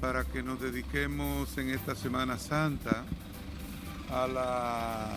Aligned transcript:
para 0.00 0.24
que 0.24 0.42
nos 0.42 0.60
dediquemos 0.60 1.56
en 1.58 1.70
esta 1.70 1.94
Semana 1.94 2.38
Santa 2.38 3.04
a 4.10 4.26
la 4.26 5.10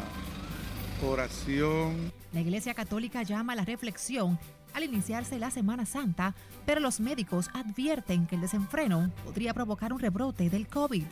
oración. 1.06 2.12
La 2.34 2.42
Iglesia 2.42 2.74
Católica 2.74 3.24
llama 3.24 3.54
a 3.54 3.56
la 3.56 3.66
reflexión 3.66 4.40
al 4.74 4.84
iniciarse 4.84 5.38
la 5.38 5.52
Semana 5.52 5.86
Santa, 5.86 6.34
pero 6.66 6.80
los 6.80 7.00
médicos 7.00 7.50
advierten 7.54 8.26
que 8.26 8.36
el 8.36 8.42
desenfreno 8.42 9.12
podría 9.26 9.54
provocar 9.54 9.94
un 9.94 10.00
rebrote 10.00 10.50
del 10.50 10.68
COVID. 10.68 11.06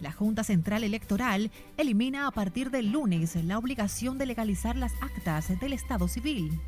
La 0.00 0.10
Junta 0.10 0.42
Central 0.42 0.82
Electoral 0.82 1.52
elimina 1.76 2.26
a 2.26 2.32
partir 2.32 2.70
del 2.70 2.90
lunes 2.90 3.36
la 3.36 3.58
obligación 3.58 4.18
de 4.18 4.26
legalizar 4.26 4.76
las 4.76 4.92
actas 5.00 5.58
del 5.60 5.72
Estado 5.72 6.08
civil. 6.08 6.60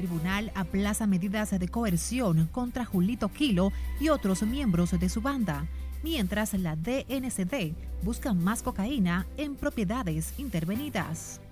Tribunal 0.00 0.50
aplaza 0.54 1.06
medidas 1.06 1.50
de 1.50 1.68
coerción 1.68 2.48
contra 2.52 2.86
Julito 2.86 3.28
Quilo 3.28 3.70
y 4.00 4.08
otros 4.08 4.42
miembros 4.44 4.98
de 4.98 5.10
su 5.10 5.20
banda, 5.20 5.66
mientras 6.02 6.54
la 6.54 6.74
DNCD 6.74 7.74
busca 8.02 8.32
más 8.32 8.62
cocaína 8.62 9.26
en 9.36 9.56
propiedades 9.56 10.32
intervenidas. 10.38 11.42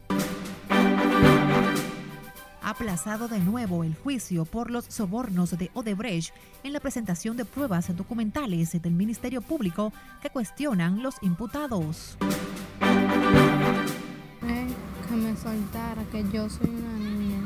Aplazado 2.62 3.28
de 3.28 3.40
nuevo 3.40 3.84
el 3.84 3.94
juicio 3.94 4.46
por 4.46 4.70
los 4.70 4.86
sobornos 4.86 5.50
de 5.58 5.70
Odebrecht 5.74 6.32
en 6.62 6.72
la 6.72 6.80
presentación 6.80 7.36
de 7.36 7.44
pruebas 7.44 7.94
documentales 7.94 8.80
del 8.80 8.94
Ministerio 8.94 9.42
Público 9.42 9.92
que 10.22 10.30
cuestionan 10.30 11.02
los 11.02 11.16
imputados. 11.20 12.16
que 15.08 15.14
me 15.14 15.36
soltara, 15.36 16.02
que 16.12 16.24
yo 16.32 16.48
soy 16.48 16.68
una 16.68 16.98
niña. 16.98 17.40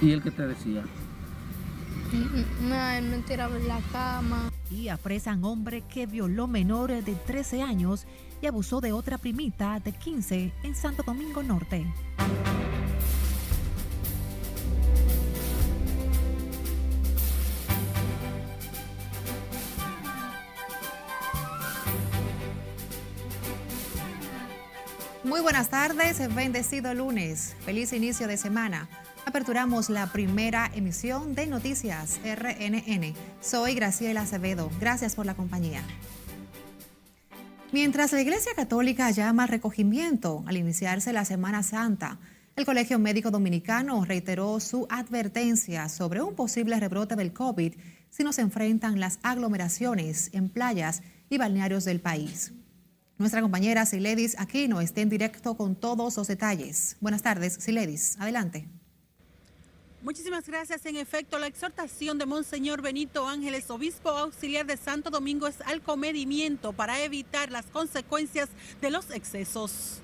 ¿Y 0.00 0.12
él 0.12 0.22
qué 0.22 0.30
te 0.30 0.46
decía? 0.46 0.84
No, 2.62 2.90
él 2.90 3.08
me 3.08 3.18
tiraba 3.18 3.56
en 3.56 3.68
la 3.68 3.80
cama. 3.92 4.50
Y 4.70 4.88
apresan 4.88 5.44
hombre 5.44 5.82
que 5.82 6.06
violó 6.06 6.46
menores 6.46 7.04
de 7.04 7.14
13 7.14 7.62
años 7.62 8.06
y 8.40 8.46
abusó 8.46 8.80
de 8.80 8.92
otra 8.92 9.18
primita 9.18 9.80
de 9.80 9.92
15 9.92 10.52
en 10.62 10.74
Santo 10.74 11.02
Domingo 11.02 11.42
Norte. 11.42 11.86
Muy 25.24 25.40
buenas 25.40 25.68
tardes, 25.68 26.34
bendecido 26.34 26.94
lunes, 26.94 27.54
feliz 27.64 27.92
inicio 27.92 28.26
de 28.28 28.38
semana. 28.38 28.88
Aperturamos 29.28 29.90
la 29.90 30.06
primera 30.06 30.70
emisión 30.74 31.34
de 31.34 31.46
Noticias 31.46 32.18
RNN. 32.24 33.12
Soy 33.42 33.74
Graciela 33.74 34.22
Acevedo, 34.22 34.70
gracias 34.80 35.14
por 35.14 35.26
la 35.26 35.34
compañía. 35.34 35.82
Mientras 37.70 38.14
la 38.14 38.22
Iglesia 38.22 38.52
Católica 38.56 39.10
llama 39.10 39.42
al 39.42 39.50
recogimiento 39.50 40.44
al 40.46 40.56
iniciarse 40.56 41.12
la 41.12 41.26
Semana 41.26 41.62
Santa, 41.62 42.18
el 42.56 42.64
Colegio 42.64 42.98
Médico 42.98 43.30
Dominicano 43.30 44.02
reiteró 44.06 44.60
su 44.60 44.86
advertencia 44.88 45.90
sobre 45.90 46.22
un 46.22 46.34
posible 46.34 46.80
rebrote 46.80 47.14
del 47.14 47.34
COVID 47.34 47.74
si 48.08 48.24
nos 48.24 48.38
enfrentan 48.38 48.98
las 48.98 49.18
aglomeraciones 49.22 50.30
en 50.32 50.48
playas 50.48 51.02
y 51.28 51.36
balnearios 51.36 51.84
del 51.84 52.00
país. 52.00 52.54
Nuestra 53.18 53.42
compañera 53.42 53.84
Siledis 53.84 54.38
Aquino 54.38 54.80
está 54.80 55.02
en 55.02 55.10
directo 55.10 55.54
con 55.58 55.76
todos 55.76 56.16
los 56.16 56.28
detalles. 56.28 56.96
Buenas 57.02 57.20
tardes, 57.20 57.58
Siledis. 57.60 58.16
Adelante. 58.18 58.77
Muchísimas 60.02 60.46
gracias. 60.46 60.86
En 60.86 60.96
efecto, 60.96 61.38
la 61.40 61.48
exhortación 61.48 62.18
de 62.18 62.26
Monseñor 62.26 62.82
Benito 62.82 63.26
Ángeles, 63.26 63.68
obispo 63.68 64.10
auxiliar 64.10 64.64
de 64.64 64.76
Santo 64.76 65.10
Domingo, 65.10 65.48
es 65.48 65.60
al 65.62 65.82
comedimiento 65.82 66.72
para 66.72 67.02
evitar 67.02 67.50
las 67.50 67.66
consecuencias 67.66 68.48
de 68.80 68.90
los 68.90 69.10
excesos. 69.10 70.00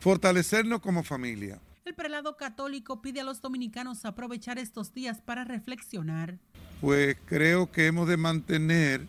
Fortalecernos 0.00 0.80
como 0.80 1.04
familia. 1.04 1.60
El 1.84 1.94
prelado 1.94 2.36
católico 2.36 3.00
pide 3.00 3.20
a 3.20 3.24
los 3.24 3.40
dominicanos 3.40 4.04
aprovechar 4.04 4.58
estos 4.58 4.92
días 4.92 5.20
para 5.20 5.44
reflexionar. 5.44 6.38
Pues 6.80 7.16
creo 7.26 7.70
que 7.70 7.86
hemos 7.86 8.08
de 8.08 8.16
mantener 8.16 9.06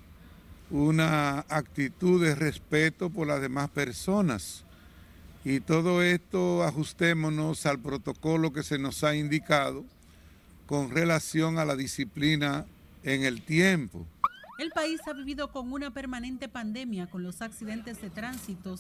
una 0.70 1.40
actitud 1.50 2.24
de 2.24 2.36
respeto 2.36 3.10
por 3.10 3.26
las 3.26 3.42
demás 3.42 3.70
personas. 3.72 4.64
Y 5.44 5.60
todo 5.60 6.04
esto 6.04 6.64
ajustémonos 6.64 7.66
al 7.66 7.80
protocolo 7.80 8.54
que 8.54 8.62
se 8.62 8.78
nos 8.78 9.04
ha 9.04 9.16
indicado 9.16 9.86
con 10.66 10.90
relación 10.92 11.58
a 11.60 11.66
la 11.66 11.76
disciplina 11.76 12.66
en 13.04 13.24
el 13.24 13.42
tiempo. 13.42 14.08
El 14.60 14.70
país 14.70 15.02
ha 15.08 15.14
vivido 15.14 15.52
con 15.52 15.74
una 15.74 15.92
permanente 15.92 16.48
pandemia 16.48 17.08
con 17.08 17.24
los 17.24 17.42
accidentes 17.42 18.00
de 18.02 18.12
tránsito 18.12 18.76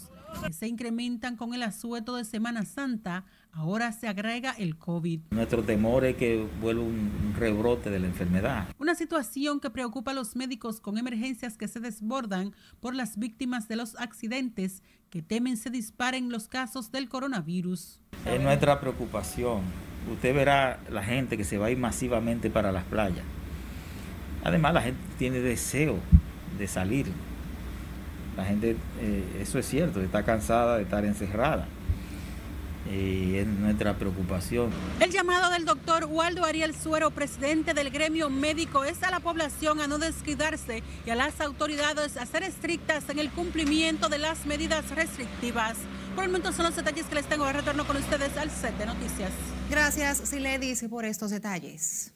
que 0.45 0.53
se 0.53 0.67
incrementan 0.67 1.35
con 1.35 1.55
el 1.55 1.63
asueto 1.63 2.15
de 2.15 2.25
Semana 2.25 2.63
Santa. 2.63 3.25
Ahora 3.51 3.91
se 3.91 4.07
agrega 4.07 4.51
el 4.51 4.77
COVID. 4.77 5.21
Nuestro 5.31 5.63
temor 5.63 6.05
es 6.05 6.15
que 6.15 6.47
vuelva 6.61 6.83
un 6.83 7.33
rebrote 7.37 7.89
de 7.89 7.99
la 7.99 8.05
enfermedad. 8.05 8.69
Una 8.77 8.93
situación 8.93 9.59
que 9.59 9.71
preocupa 9.71 10.11
a 10.11 10.13
los 10.13 10.35
médicos 10.35 10.79
con 10.79 10.99
emergencias 10.99 11.57
que 11.57 11.67
se 11.67 11.79
desbordan 11.79 12.53
por 12.79 12.93
las 12.93 13.17
víctimas 13.17 13.67
de 13.67 13.75
los 13.75 13.95
accidentes 13.95 14.83
que 15.09 15.23
temen 15.23 15.57
se 15.57 15.71
disparen 15.71 16.31
los 16.31 16.47
casos 16.47 16.91
del 16.91 17.09
coronavirus. 17.09 17.99
Es 18.25 18.41
nuestra 18.41 18.79
preocupación. 18.79 19.92
Usted 20.11 20.35
verá 20.35 20.79
la 20.89 21.03
gente 21.03 21.37
que 21.37 21.43
se 21.43 21.57
va 21.57 21.67
a 21.67 21.71
ir 21.71 21.77
masivamente 21.77 22.49
para 22.49 22.71
las 22.71 22.83
playas 22.83 23.23
Además, 24.43 24.73
la 24.73 24.81
gente 24.81 24.99
tiene 25.17 25.39
deseo 25.39 25.99
de 26.57 26.67
salir. 26.67 27.07
La 28.35 28.43
gente, 28.45 28.75
eh, 28.99 29.23
eso 29.41 29.57
es 29.57 29.65
cierto, 29.65 30.01
está 30.01 30.23
cansada 30.23 30.77
de 30.77 30.83
estar 30.83 31.05
encerrada. 31.05 31.67
Y 32.91 33.35
es 33.35 33.47
nuestra 33.47 33.93
preocupación. 33.93 34.69
El 34.99 35.11
llamado 35.11 35.49
del 35.51 35.63
doctor 35.63 36.05
Waldo 36.05 36.43
Ariel 36.43 36.75
Suero, 36.75 37.11
presidente 37.11 37.73
del 37.73 37.89
gremio 37.91 38.29
médico, 38.29 38.83
es 38.83 39.01
a 39.03 39.11
la 39.11 39.21
población 39.21 39.79
a 39.79 39.87
no 39.87 39.97
descuidarse 39.97 40.83
y 41.05 41.09
a 41.09 41.15
las 41.15 41.39
autoridades 41.39 42.17
a 42.17 42.25
ser 42.25 42.43
estrictas 42.43 43.07
en 43.07 43.19
el 43.19 43.29
cumplimiento 43.29 44.09
de 44.09 44.17
las 44.17 44.45
medidas 44.45 44.91
restrictivas. 44.91 45.77
Por 46.15 46.23
el 46.23 46.29
momento 46.29 46.51
son 46.51 46.65
los 46.65 46.75
detalles 46.75 47.05
que 47.05 47.15
les 47.15 47.27
tengo. 47.27 47.45
de 47.45 47.53
retorno 47.53 47.87
con 47.87 47.97
ustedes 47.97 48.37
al 48.37 48.51
set 48.51 48.77
de 48.77 48.85
noticias. 48.85 49.31
Gracias, 49.69 50.17
Siledis, 50.19 50.83
por 50.83 51.05
estos 51.05 51.31
detalles. 51.31 52.13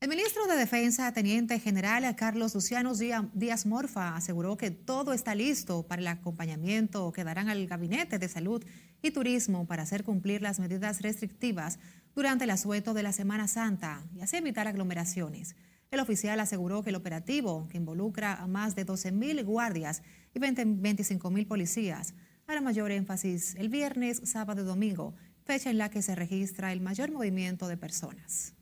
El 0.00 0.08
ministro 0.08 0.46
de 0.46 0.56
Defensa, 0.56 1.12
Teniente 1.12 1.58
General 1.58 2.14
Carlos 2.16 2.54
Luciano 2.54 2.92
Díaz 2.94 3.64
Morfa, 3.64 4.16
aseguró 4.16 4.56
que 4.56 4.70
todo 4.70 5.12
está 5.12 5.34
listo 5.34 5.84
para 5.84 6.02
el 6.02 6.08
acompañamiento 6.08 7.12
que 7.12 7.24
darán 7.24 7.48
al 7.48 7.66
Gabinete 7.66 8.18
de 8.18 8.28
Salud 8.28 8.64
y 9.02 9.10
Turismo 9.10 9.66
para 9.66 9.84
hacer 9.84 10.04
cumplir 10.04 10.42
las 10.42 10.58
medidas 10.58 11.00
restrictivas 11.00 11.78
durante 12.14 12.44
el 12.44 12.50
asueto 12.50 12.92
de 12.92 13.04
la 13.04 13.12
Semana 13.12 13.48
Santa 13.48 14.04
y 14.14 14.20
así 14.20 14.36
evitar 14.36 14.68
aglomeraciones. 14.68 15.54
El 15.90 16.00
oficial 16.00 16.40
aseguró 16.40 16.82
que 16.82 16.90
el 16.90 16.96
operativo, 16.96 17.68
que 17.68 17.78
involucra 17.78 18.34
a 18.34 18.46
más 18.46 18.74
de 18.74 18.84
12.000 18.84 19.44
guardias 19.44 20.02
y 20.34 20.40
25.000 20.40 21.46
policías, 21.46 22.14
hará 22.46 22.60
mayor 22.60 22.92
énfasis 22.92 23.56
el 23.56 23.68
viernes, 23.68 24.22
sábado 24.24 24.62
y 24.62 24.64
domingo, 24.64 25.14
fecha 25.44 25.70
en 25.70 25.78
la 25.78 25.90
que 25.90 26.02
se 26.02 26.14
registra 26.14 26.72
el 26.72 26.80
mayor 26.80 27.10
movimiento 27.10 27.66
de 27.66 27.76
personas. 27.76 28.54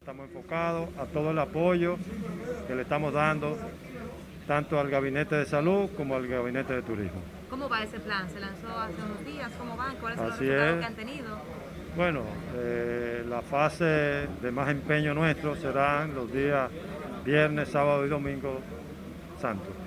Estamos 0.00 0.28
enfocados 0.28 0.88
a 0.98 1.04
todo 1.06 1.32
el 1.32 1.38
apoyo 1.38 1.98
que 2.66 2.74
le 2.74 2.82
estamos 2.82 3.12
dando 3.12 3.58
tanto 4.46 4.78
al 4.78 4.88
Gabinete 4.88 5.34
de 5.34 5.44
Salud 5.44 5.90
como 5.96 6.14
al 6.14 6.26
Gabinete 6.28 6.74
de 6.74 6.82
Turismo. 6.82 7.20
¿Cómo 7.50 7.68
va 7.68 7.82
ese 7.82 7.98
plan? 8.00 8.28
¿Se 8.30 8.40
lanzó 8.40 8.68
hace 8.68 9.02
unos 9.02 9.24
días? 9.24 9.52
¿Cómo 9.58 9.76
van? 9.76 9.96
¿Cuáles 9.96 10.18
son 10.18 10.28
los 10.28 10.38
resultados 10.38 10.78
que 10.78 10.84
han 10.84 10.94
tenido? 10.94 11.38
Bueno, 11.96 12.22
eh, 12.54 13.24
la 13.28 13.42
fase 13.42 14.28
de 14.40 14.50
más 14.50 14.68
empeño 14.68 15.14
nuestro 15.14 15.56
serán 15.56 16.14
los 16.14 16.32
días 16.32 16.70
viernes, 17.24 17.68
sábado 17.68 18.06
y 18.06 18.08
domingo 18.08 18.60
santo. 19.40 19.85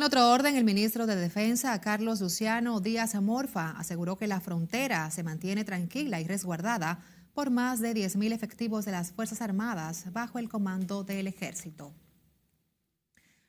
En 0.00 0.04
otro 0.04 0.30
orden, 0.30 0.56
el 0.56 0.64
ministro 0.64 1.06
de 1.06 1.14
Defensa, 1.14 1.78
Carlos 1.82 2.22
Luciano 2.22 2.80
Díaz 2.80 3.14
Amorfa, 3.14 3.72
aseguró 3.72 4.16
que 4.16 4.26
la 4.26 4.40
frontera 4.40 5.10
se 5.10 5.22
mantiene 5.22 5.62
tranquila 5.62 6.18
y 6.22 6.26
resguardada 6.26 7.00
por 7.34 7.50
más 7.50 7.80
de 7.80 7.92
10.000 7.92 8.32
efectivos 8.32 8.86
de 8.86 8.92
las 8.92 9.12
Fuerzas 9.12 9.42
Armadas 9.42 10.10
bajo 10.10 10.38
el 10.38 10.48
comando 10.48 11.04
del 11.04 11.26
Ejército. 11.26 11.92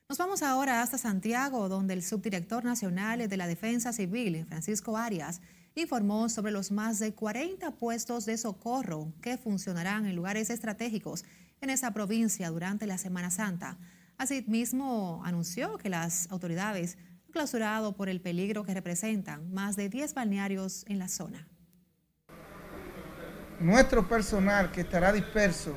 Nos 0.10 0.18
vamos 0.18 0.44
ahora 0.44 0.82
hasta 0.82 0.98
Santiago, 0.98 1.70
donde 1.70 1.94
el 1.94 2.04
subdirector 2.04 2.66
nacional 2.66 3.30
de 3.30 3.38
la 3.38 3.48
Defensa 3.48 3.94
Civil, 3.94 4.46
Francisco 4.46 4.98
Arias, 4.98 5.40
informó 5.76 6.28
sobre 6.28 6.52
los 6.52 6.70
más 6.70 7.00
de 7.00 7.14
40 7.14 7.76
puestos 7.76 8.26
de 8.26 8.38
socorro 8.38 9.14
que 9.22 9.38
funcionarán 9.38 10.06
en 10.06 10.18
lugares 10.18 10.50
estratégicos 10.50 11.24
en 11.62 11.70
esa 11.70 11.94
provincia 11.94 12.50
durante 12.50 12.88
la 12.88 12.98
Semana 12.98 13.32
Santa. 13.32 13.78
Asimismo, 14.22 15.24
anunció 15.26 15.80
que 15.80 15.90
las 15.90 16.30
autoridades 16.30 16.96
han 17.26 17.32
clausurado 17.32 17.96
por 17.96 18.08
el 18.08 18.22
peligro 18.22 18.64
que 18.64 18.72
representan 18.72 19.52
más 19.52 19.76
de 19.76 19.90
10 19.90 20.14
balnearios 20.14 20.86
en 20.88 21.00
la 21.00 21.08
zona. 21.08 21.48
nuestro 23.60 24.08
personal 24.08 24.72
que 24.72 24.82
estará 24.82 25.12
disperso 25.12 25.76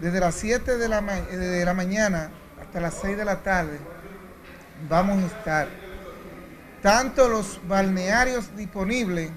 desde 0.00 0.20
las 0.20 0.36
7 0.36 0.78
de 0.78 0.88
la, 0.88 1.02
de 1.02 1.64
la 1.66 1.74
mañana 1.74 2.30
hasta 2.58 2.80
las 2.80 2.94
6 2.94 3.14
de 3.14 3.24
la 3.26 3.42
tarde, 3.42 3.78
vamos 4.88 5.22
a 5.22 5.26
estar. 5.26 5.68
Tanto 6.80 7.28
los 7.28 7.60
balnearios 7.68 8.56
disponibles 8.56 9.30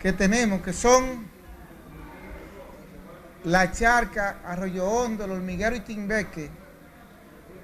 que 0.00 0.14
tenemos, 0.14 0.62
que 0.62 0.72
son 0.72 1.26
La 3.44 3.70
Charca, 3.72 4.40
Arroyo 4.42 4.88
Hondo, 4.88 5.26
El 5.26 5.32
Hormiguero 5.32 5.76
y 5.76 5.80
Timbeque, 5.80 6.61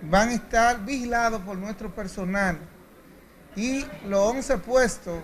van 0.03 0.29
a 0.31 0.35
estar 0.35 0.85
vigilados 0.85 1.43
por 1.43 1.57
nuestro 1.57 1.95
personal 1.95 2.59
y 3.57 3.85
los 4.07 4.21
11 4.21 4.59
puestos, 4.59 5.23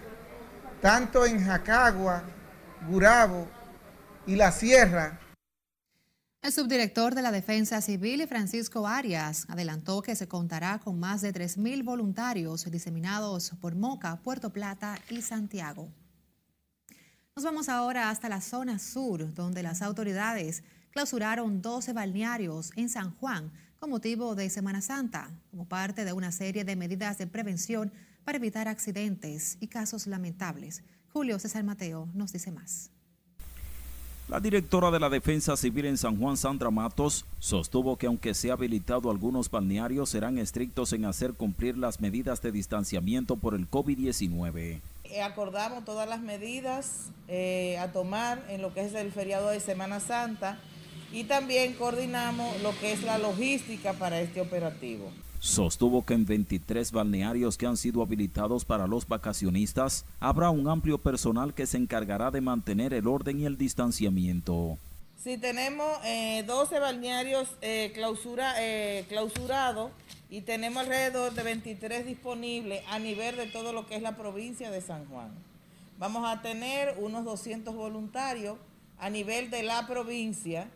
tanto 0.80 1.24
en 1.24 1.44
Jacagua, 1.44 2.22
Gurabo 2.88 3.46
y 4.26 4.36
La 4.36 4.50
Sierra, 4.50 5.18
el 6.44 6.52
subdirector 6.52 7.14
de 7.14 7.22
la 7.22 7.32
Defensa 7.32 7.80
Civil, 7.80 8.28
Francisco 8.28 8.86
Arias, 8.86 9.46
adelantó 9.48 10.02
que 10.02 10.14
se 10.14 10.28
contará 10.28 10.78
con 10.78 11.00
más 11.00 11.22
de 11.22 11.32
3.000 11.32 11.82
voluntarios 11.82 12.70
diseminados 12.70 13.52
por 13.62 13.74
Moca, 13.74 14.20
Puerto 14.20 14.52
Plata 14.52 14.98
y 15.08 15.22
Santiago. 15.22 15.88
Nos 17.34 17.46
vamos 17.46 17.70
ahora 17.70 18.10
hasta 18.10 18.28
la 18.28 18.42
zona 18.42 18.78
sur, 18.78 19.32
donde 19.32 19.62
las 19.62 19.80
autoridades 19.80 20.62
clausuraron 20.90 21.62
12 21.62 21.94
balnearios 21.94 22.72
en 22.76 22.90
San 22.90 23.16
Juan 23.16 23.50
con 23.84 23.90
motivo 23.90 24.34
de 24.34 24.48
Semana 24.48 24.80
Santa, 24.80 25.30
como 25.50 25.66
parte 25.68 26.06
de 26.06 26.14
una 26.14 26.32
serie 26.32 26.64
de 26.64 26.74
medidas 26.74 27.18
de 27.18 27.26
prevención 27.26 27.92
para 28.24 28.38
evitar 28.38 28.66
accidentes 28.66 29.58
y 29.60 29.66
casos 29.66 30.06
lamentables. 30.06 30.82
Julio 31.12 31.38
César 31.38 31.64
Mateo 31.64 32.08
nos 32.14 32.32
dice 32.32 32.50
más. 32.50 32.90
La 34.30 34.40
directora 34.40 34.90
de 34.90 34.98
la 34.98 35.10
Defensa 35.10 35.54
Civil 35.58 35.84
en 35.84 35.98
San 35.98 36.18
Juan, 36.18 36.38
Sandra 36.38 36.70
Matos, 36.70 37.26
sostuvo 37.40 37.98
que 37.98 38.06
aunque 38.06 38.32
se 38.32 38.48
ha 38.48 38.54
habilitado 38.54 39.10
algunos 39.10 39.50
balnearios, 39.50 40.08
serán 40.08 40.38
estrictos 40.38 40.94
en 40.94 41.04
hacer 41.04 41.34
cumplir 41.34 41.76
las 41.76 42.00
medidas 42.00 42.40
de 42.40 42.52
distanciamiento 42.52 43.36
por 43.36 43.54
el 43.54 43.70
COVID-19. 43.70 44.80
Eh, 45.04 45.22
acordamos 45.22 45.84
todas 45.84 46.08
las 46.08 46.22
medidas 46.22 47.10
eh, 47.28 47.76
a 47.76 47.92
tomar 47.92 48.46
en 48.48 48.62
lo 48.62 48.72
que 48.72 48.80
es 48.80 48.94
el 48.94 49.12
feriado 49.12 49.50
de 49.50 49.60
Semana 49.60 50.00
Santa 50.00 50.58
y 51.14 51.24
también 51.24 51.74
coordinamos 51.74 52.60
lo 52.60 52.76
que 52.80 52.92
es 52.92 53.04
la 53.04 53.18
logística 53.18 53.92
para 53.92 54.20
este 54.20 54.40
operativo. 54.40 55.12
Sostuvo 55.38 56.04
que 56.04 56.14
en 56.14 56.26
23 56.26 56.90
balnearios 56.90 57.56
que 57.56 57.66
han 57.66 57.76
sido 57.76 58.02
habilitados 58.02 58.64
para 58.64 58.88
los 58.88 59.06
vacacionistas 59.06 60.04
habrá 60.18 60.50
un 60.50 60.68
amplio 60.68 60.98
personal 60.98 61.54
que 61.54 61.66
se 61.66 61.76
encargará 61.76 62.32
de 62.32 62.40
mantener 62.40 62.92
el 62.92 63.06
orden 63.06 63.40
y 63.40 63.44
el 63.44 63.56
distanciamiento. 63.56 64.76
Si 65.22 65.38
tenemos 65.38 65.86
12 65.98 66.04
eh, 66.04 66.80
balnearios 66.80 67.48
eh, 67.62 67.92
clausura, 67.94 68.54
eh, 68.58 69.04
clausurados 69.08 69.92
y 70.30 70.40
tenemos 70.40 70.82
alrededor 70.82 71.32
de 71.32 71.44
23 71.44 72.06
disponibles 72.06 72.82
a 72.88 72.98
nivel 72.98 73.36
de 73.36 73.46
todo 73.46 73.72
lo 73.72 73.86
que 73.86 73.94
es 73.94 74.02
la 74.02 74.16
provincia 74.16 74.72
de 74.72 74.80
San 74.80 75.06
Juan. 75.06 75.30
Vamos 75.98 76.24
a 76.26 76.42
tener 76.42 76.96
unos 76.98 77.24
200 77.24 77.72
voluntarios 77.72 78.58
a 78.98 79.10
nivel 79.10 79.50
de 79.50 79.62
la 79.62 79.86
provincia 79.86 80.68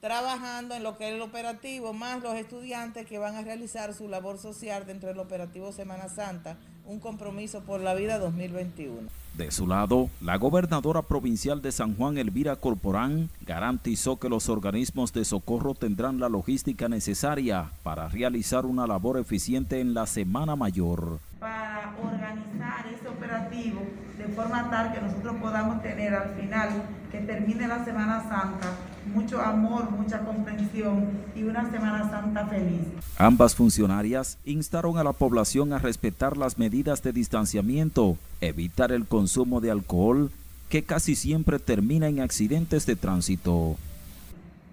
trabajando 0.00 0.74
en 0.74 0.82
lo 0.82 0.96
que 0.96 1.08
es 1.08 1.14
el 1.14 1.20
operativo, 1.20 1.92
más 1.92 2.22
los 2.22 2.34
estudiantes 2.34 3.06
que 3.06 3.18
van 3.18 3.36
a 3.36 3.42
realizar 3.42 3.92
su 3.94 4.08
labor 4.08 4.38
social 4.38 4.86
dentro 4.86 5.08
del 5.08 5.18
operativo 5.18 5.72
Semana 5.72 6.08
Santa, 6.08 6.56
un 6.86 7.00
compromiso 7.00 7.60
por 7.60 7.80
la 7.80 7.94
vida 7.94 8.18
2021. 8.18 9.08
De 9.34 9.50
su 9.50 9.66
lado, 9.66 10.10
la 10.20 10.36
gobernadora 10.36 11.02
provincial 11.02 11.62
de 11.62 11.70
San 11.70 11.96
Juan, 11.96 12.18
Elvira 12.18 12.56
Corporán, 12.56 13.30
garantizó 13.46 14.18
que 14.18 14.28
los 14.28 14.48
organismos 14.48 15.12
de 15.12 15.24
socorro 15.24 15.74
tendrán 15.74 16.18
la 16.18 16.28
logística 16.28 16.88
necesaria 16.88 17.70
para 17.82 18.08
realizar 18.08 18.66
una 18.66 18.86
labor 18.86 19.18
eficiente 19.18 19.80
en 19.80 19.94
la 19.94 20.06
Semana 20.06 20.56
Mayor. 20.56 21.20
Para 21.38 21.94
organizar 22.02 22.86
ese 22.92 23.08
operativo 23.08 23.82
de 24.18 24.24
forma 24.34 24.68
tal 24.68 24.92
que 24.92 25.00
nosotros 25.00 25.36
podamos 25.40 25.80
tener 25.82 26.12
al 26.14 26.34
final, 26.34 26.82
que 27.12 27.20
termine 27.20 27.68
la 27.68 27.84
Semana 27.84 28.22
Santa, 28.28 28.76
mucho 29.14 29.40
amor, 29.40 29.90
mucha 29.90 30.20
comprensión 30.20 31.08
y 31.34 31.42
una 31.42 31.70
Semana 31.70 32.08
Santa 32.10 32.46
feliz. 32.46 32.80
Ambas 33.18 33.54
funcionarias 33.54 34.38
instaron 34.44 34.98
a 34.98 35.04
la 35.04 35.12
población 35.12 35.72
a 35.72 35.78
respetar 35.78 36.36
las 36.36 36.58
medidas 36.58 37.02
de 37.02 37.12
distanciamiento, 37.12 38.16
evitar 38.40 38.92
el 38.92 39.06
consumo 39.06 39.60
de 39.60 39.70
alcohol, 39.70 40.30
que 40.68 40.84
casi 40.84 41.16
siempre 41.16 41.58
termina 41.58 42.08
en 42.08 42.20
accidentes 42.20 42.86
de 42.86 42.96
tránsito. 42.96 43.76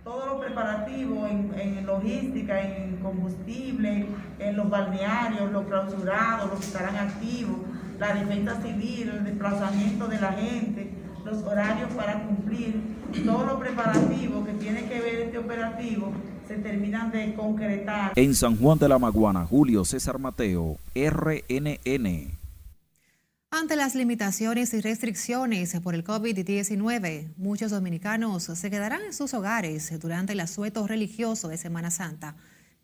Todo 0.03 0.25
lo 0.27 0.39
preparativo 0.39 1.25
en, 1.25 1.51
en 1.59 1.85
logística, 1.85 2.61
en 2.61 2.97
combustible, 2.97 4.05
en 4.39 4.55
los 4.55 4.69
balnearios, 4.69 5.51
los 5.51 5.65
clausurados, 5.65 6.51
los 6.51 6.59
que 6.59 6.65
estarán 6.67 6.95
activos, 6.95 7.57
la 7.99 8.13
defensa 8.13 8.61
civil, 8.61 9.09
el 9.09 9.23
desplazamiento 9.23 10.07
de 10.07 10.21
la 10.21 10.31
gente, 10.33 10.91
los 11.29 11.43
horarios 11.43 11.91
para 11.91 12.23
cumplir, 12.23 12.81
todos 13.25 13.45
los 13.45 13.59
preparativos 13.59 14.47
que 14.47 14.53
tiene 14.53 14.85
que 14.85 14.99
ver 15.01 15.15
este 15.21 15.37
operativo 15.37 16.11
se 16.47 16.55
terminan 16.55 17.11
de 17.11 17.33
concretar. 17.33 18.13
En 18.15 18.33
San 18.33 18.55
Juan 18.55 18.79
de 18.79 18.87
la 18.87 18.97
Maguana, 18.97 19.45
Julio 19.45 19.83
César 19.83 20.19
Mateo, 20.19 20.77
RNN. 20.95 22.31
Ante 23.49 23.75
las 23.75 23.95
limitaciones 23.95 24.73
y 24.73 24.81
restricciones 24.81 25.77
por 25.81 25.95
el 25.95 26.05
COVID-19, 26.05 27.33
muchos 27.37 27.71
dominicanos 27.71 28.43
se 28.43 28.69
quedarán 28.69 29.01
en 29.01 29.13
sus 29.13 29.33
hogares 29.33 29.99
durante 29.99 30.33
el 30.33 30.39
asueto 30.39 30.87
religioso 30.87 31.49
de 31.49 31.57
Semana 31.57 31.91
Santa, 31.91 32.35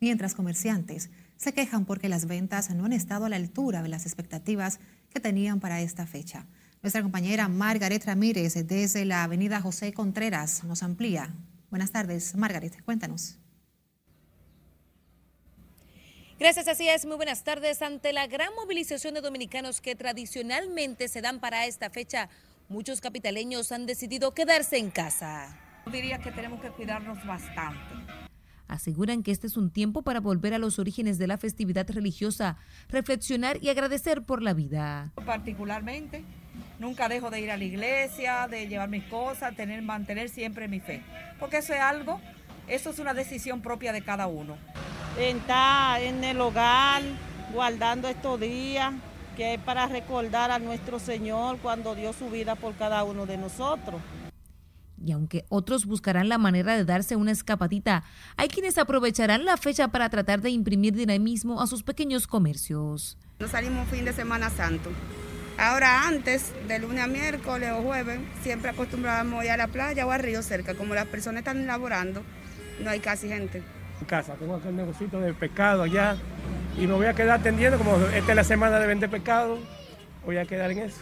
mientras 0.01 0.36
comerciantes 0.36 1.10
se 1.38 1.54
quejan 1.54 1.86
porque 1.86 2.10
las 2.10 2.25
ventas 2.25 2.69
no 2.72 2.86
han 2.86 2.94
estado 2.94 3.25
a 3.25 3.30
la 3.30 3.36
altura 3.38 3.81
de 3.81 3.90
las 3.90 4.06
expectativas 4.06 4.80
que 5.10 5.19
tenían 5.19 5.60
para 5.60 5.81
esta 5.81 6.06
fecha. 6.06 6.45
Nuestra 6.83 7.01
compañera 7.01 7.47
Margaret 7.47 8.03
Ramírez 8.03 8.56
desde 8.68 9.06
la 9.06 9.24
avenida 9.24 9.62
José 9.62 9.94
Contreras 9.94 10.65
nos 10.65 10.83
amplía. 10.83 11.33
Buenas 11.69 11.94
tardes, 11.94 12.35
Margaret, 12.35 12.83
cuéntanos. 12.83 13.39
Gracias, 16.38 16.68
así 16.68 16.89
es. 16.89 17.06
Muy 17.06 17.15
buenas 17.15 17.45
tardes. 17.45 17.81
Ante 17.81 18.12
la 18.12 18.27
gran 18.27 18.53
movilización 18.56 19.13
de 19.13 19.21
dominicanos 19.21 19.80
que 19.80 19.95
tradicionalmente 19.95 21.07
se 21.07 21.21
dan 21.21 21.39
para 21.39 21.68
esta 21.68 21.89
fecha, 21.89 22.27
muchos 22.68 23.00
capitaleños 23.00 23.71
han 23.71 23.85
decidido 23.85 24.33
quedarse 24.33 24.77
en 24.77 24.91
casa. 24.91 25.57
diría 25.89 26.18
que 26.18 26.33
tenemos 26.33 26.59
que 26.59 26.69
cuidarnos 26.69 27.25
bastante. 27.25 27.95
Aseguran 28.68 29.23
que 29.23 29.31
este 29.31 29.47
es 29.47 29.56
un 29.56 29.71
tiempo 29.71 30.02
para 30.02 30.19
volver 30.19 30.54
a 30.54 30.57
los 30.57 30.80
orígenes 30.80 31.18
de 31.18 31.28
la 31.28 31.37
festividad 31.37 31.90
religiosa, 31.90 32.57
reflexionar 32.90 33.63
y 33.63 33.69
agradecer 33.69 34.23
por 34.23 34.42
la 34.42 34.54
vida. 34.54 35.13
Particularmente 35.25 36.25
Nunca 36.83 37.07
dejo 37.07 37.30
de 37.30 37.40
ir 37.40 37.49
a 37.49 37.56
la 37.56 37.63
iglesia, 37.63 38.45
de 38.49 38.68
llevar 38.68 38.90
mis 38.90 39.06
cosas, 39.06 39.56
tener, 39.56 39.81
mantener 39.81 40.28
siempre 40.28 40.68
mi 40.68 40.81
fe. 40.81 41.02
Porque 41.40 41.59
eso 41.59 41.73
es 41.73 41.80
algo, 41.80 42.19
eso 42.68 42.90
es 42.90 42.99
una 42.99 43.13
decisión 43.13 43.61
propia 43.61 43.94
de 43.94 44.02
cada 44.02 44.28
uno. 44.28 44.57
Estar 45.18 46.02
en 46.02 46.21
el 46.25 46.42
hogar, 46.42 47.02
guardando 47.54 48.09
estos 48.09 48.37
días, 48.37 48.94
que 49.37 49.54
es 49.54 49.61
para 49.61 49.87
recordar 49.87 50.52
a 50.52 50.59
nuestro 50.59 50.99
Señor 50.99 51.57
cuando 51.59 51.95
dio 51.95 52.11
su 52.11 52.30
vida 52.30 52.56
por 52.56 52.75
cada 52.75 53.06
uno 53.06 53.25
de 53.25 53.37
nosotros. 53.37 54.02
Y 55.02 55.13
aunque 55.13 55.45
otros 55.47 55.85
buscarán 55.85 56.28
la 56.28 56.37
manera 56.37 56.75
de 56.75 56.83
darse 56.83 57.16
una 57.16 57.31
escapadita, 57.31 58.04
hay 58.35 58.49
quienes 58.49 58.78
aprovecharán 58.78 59.45
la 59.45 59.56
fecha 59.56 59.87
para 59.87 60.09
tratar 60.09 60.42
de 60.42 60.49
imprimir 60.49 60.94
dinamismo 60.95 61.61
a 61.61 61.68
sus 61.68 61.81
pequeños 61.81 62.28
comercios. 62.28 63.18
Nos 63.40 63.52
salimos 63.52 63.87
fin 63.87 64.04
de 64.04 64.11
Semana 64.11 64.49
Santo 64.49 64.90
Ahora 65.57 66.07
antes, 66.07 66.52
de 66.68 66.80
lunes 66.80 67.04
a 67.04 67.07
miércoles 67.07 67.72
o 67.72 67.81
jueves, 67.81 68.19
siempre 68.42 68.72
acostumbrábamos 68.72 69.44
ir 69.45 69.52
a 69.52 69.57
la 69.57 69.68
playa 69.68 70.06
o 70.06 70.12
al 70.12 70.19
río 70.19 70.42
cerca. 70.42 70.74
Como 70.74 70.95
las 70.95 71.06
personas 71.06 71.40
están 71.40 71.66
laborando, 71.68 72.24
no 72.83 72.90
hay 72.90 73.00
casi 73.00 73.28
gente. 73.28 73.62
En 74.00 74.06
casa, 74.07 74.33
tengo 74.33 74.56
aquel 74.56 74.76
negocio 74.76 75.07
de 75.07 75.33
pescado 75.33 75.83
allá 75.83 76.18
y 76.78 76.88
me 76.88 76.94
voy 76.94 77.06
a 77.06 77.14
quedar 77.14 77.40
atendiendo, 77.40 77.78
como 77.78 77.98
esta 77.98 78.31
es 78.31 78.36
la 78.36 78.44
semana 78.44 78.80
de 78.80 78.88
vender 78.88 79.10
pescado, 79.10 79.60
voy 80.26 80.38
a 80.38 80.45
quedar 80.45 80.72
en 80.72 80.80
eso. 80.80 81.02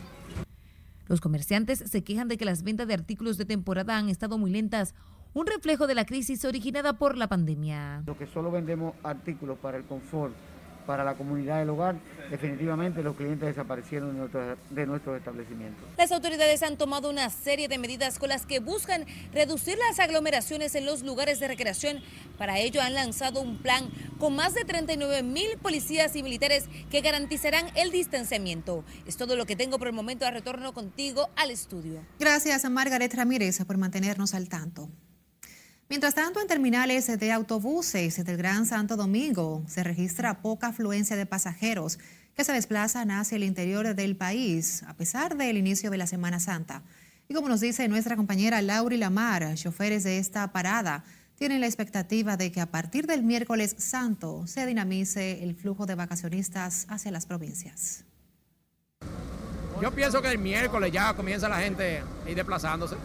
Los 1.08 1.22
comerciantes 1.22 1.80
se 1.80 2.04
quejan 2.04 2.28
de 2.28 2.38
que 2.38 2.46
las 2.46 2.64
ventas 2.64 2.88
de 2.88 2.94
artículos 2.94 3.38
de 3.38 3.46
temporada 3.46 3.98
han 3.98 4.10
estado 4.10 4.38
muy 4.38 4.52
lentas, 4.52 4.96
un 5.34 5.48
reflejo 5.48 5.88
de 5.88 5.96
la 5.96 6.06
crisis 6.06 6.44
originada 6.44 6.94
por 6.94 7.18
la 7.18 7.28
pandemia. 7.28 8.04
Lo 8.06 8.18
que 8.18 8.28
solo 8.28 8.52
vendemos 8.52 8.96
artículos 9.04 9.58
para 9.60 9.78
el 9.78 9.86
confort 9.86 10.34
para 10.86 11.04
la 11.04 11.16
comunidad 11.16 11.60
del 11.60 11.70
hogar, 11.70 11.96
definitivamente 12.30 13.04
los 13.04 13.16
clientes 13.16 13.48
desaparecieron 13.48 14.30
de, 14.70 14.86
nuestros 14.86 15.18
establecimientos. 15.18 15.84
Las 15.98 16.12
autoridades 16.12 16.64
han 16.64 16.78
tomado 16.78 17.10
una 17.10 17.30
serie 17.30 17.68
de 17.68 17.78
medidas 17.78 18.20
con 18.20 18.30
las 18.30 18.46
que 18.46 18.60
buscan 18.60 19.06
reducir 19.34 19.78
las 19.78 20.00
aglomeraciones 20.00 20.76
en 20.76 20.86
los 20.86 21.04
lugares 21.04 21.40
de 21.40 21.48
recreación. 21.48 22.00
Para 22.38 22.60
ello 22.60 22.82
han 22.82 22.94
lanzado 22.94 23.42
un 23.42 23.58
plan 23.58 23.90
con 24.20 24.36
más 24.36 24.54
de 24.54 24.64
39 24.66 25.24
mil 25.24 25.58
policías 25.62 26.16
y 26.16 26.24
militares 26.24 26.66
que 26.90 27.02
garantizarán 27.02 27.68
el 27.76 27.92
distanciamiento. 27.92 28.84
Es 29.06 29.18
todo 29.18 29.36
lo 29.36 29.46
que 29.46 29.56
tengo 29.56 29.78
por 29.78 29.88
el 29.88 29.94
momento. 29.94 30.26
A 30.26 30.32
retorno 30.32 30.74
contigo 30.74 31.30
al 31.36 31.52
estudio. 31.52 32.02
Gracias 32.20 32.66
a 32.66 32.70
Margaret 32.70 33.14
Ramírez 33.14 33.64
por 33.66 33.78
mantenernos 33.78 34.34
al 34.34 34.50
tanto. 34.50 34.90
Mientras 35.92 36.16
tanto, 36.16 36.40
en 36.40 36.48
terminales 36.48 37.20
de 37.20 37.32
autobuses 37.34 38.24
del 38.24 38.38
Gran 38.38 38.66
Santo 38.66 38.96
Domingo 38.96 39.62
se 39.68 39.84
registra 39.84 40.42
poca 40.42 40.68
afluencia 40.68 41.18
de 41.18 41.26
pasajeros 41.26 42.00
que 42.34 42.46
se 42.46 42.54
desplazan 42.54 43.12
hacia 43.12 43.36
el 43.36 43.44
interior 43.44 43.94
del 43.94 44.16
país, 44.16 44.84
a 44.84 44.94
pesar 44.94 45.36
del 45.36 45.58
inicio 45.58 45.92
de 45.92 45.98
la 45.98 46.08
Semana 46.08 46.40
Santa. 46.40 46.82
Y 47.28 47.34
como 47.34 47.50
nos 47.50 47.60
dice 47.60 47.90
nuestra 47.90 48.16
compañera 48.16 48.62
Lauri 48.62 48.96
Lamar, 48.96 49.54
choferes 49.56 50.06
de 50.06 50.18
esta 50.18 50.54
parada 50.54 51.04
tienen 51.36 51.60
la 51.60 51.68
expectativa 51.68 52.38
de 52.38 52.54
que 52.54 52.62
a 52.62 52.72
partir 52.72 53.06
del 53.06 53.22
miércoles 53.22 53.76
santo 53.78 54.48
se 54.48 54.66
dinamice 54.66 55.44
el 55.44 55.56
flujo 55.56 55.88
de 55.88 55.96
vacacionistas 55.96 56.86
hacia 56.88 57.12
las 57.12 57.26
provincias. 57.26 58.06
Yo 59.82 59.92
pienso 59.92 60.22
que 60.22 60.30
el 60.30 60.38
miércoles 60.38 60.94
ya 60.94 61.14
comienza 61.16 61.50
la 61.50 61.60
gente 61.60 62.02
a 62.26 62.30
ir 62.30 62.38
desplazándose 62.38 62.96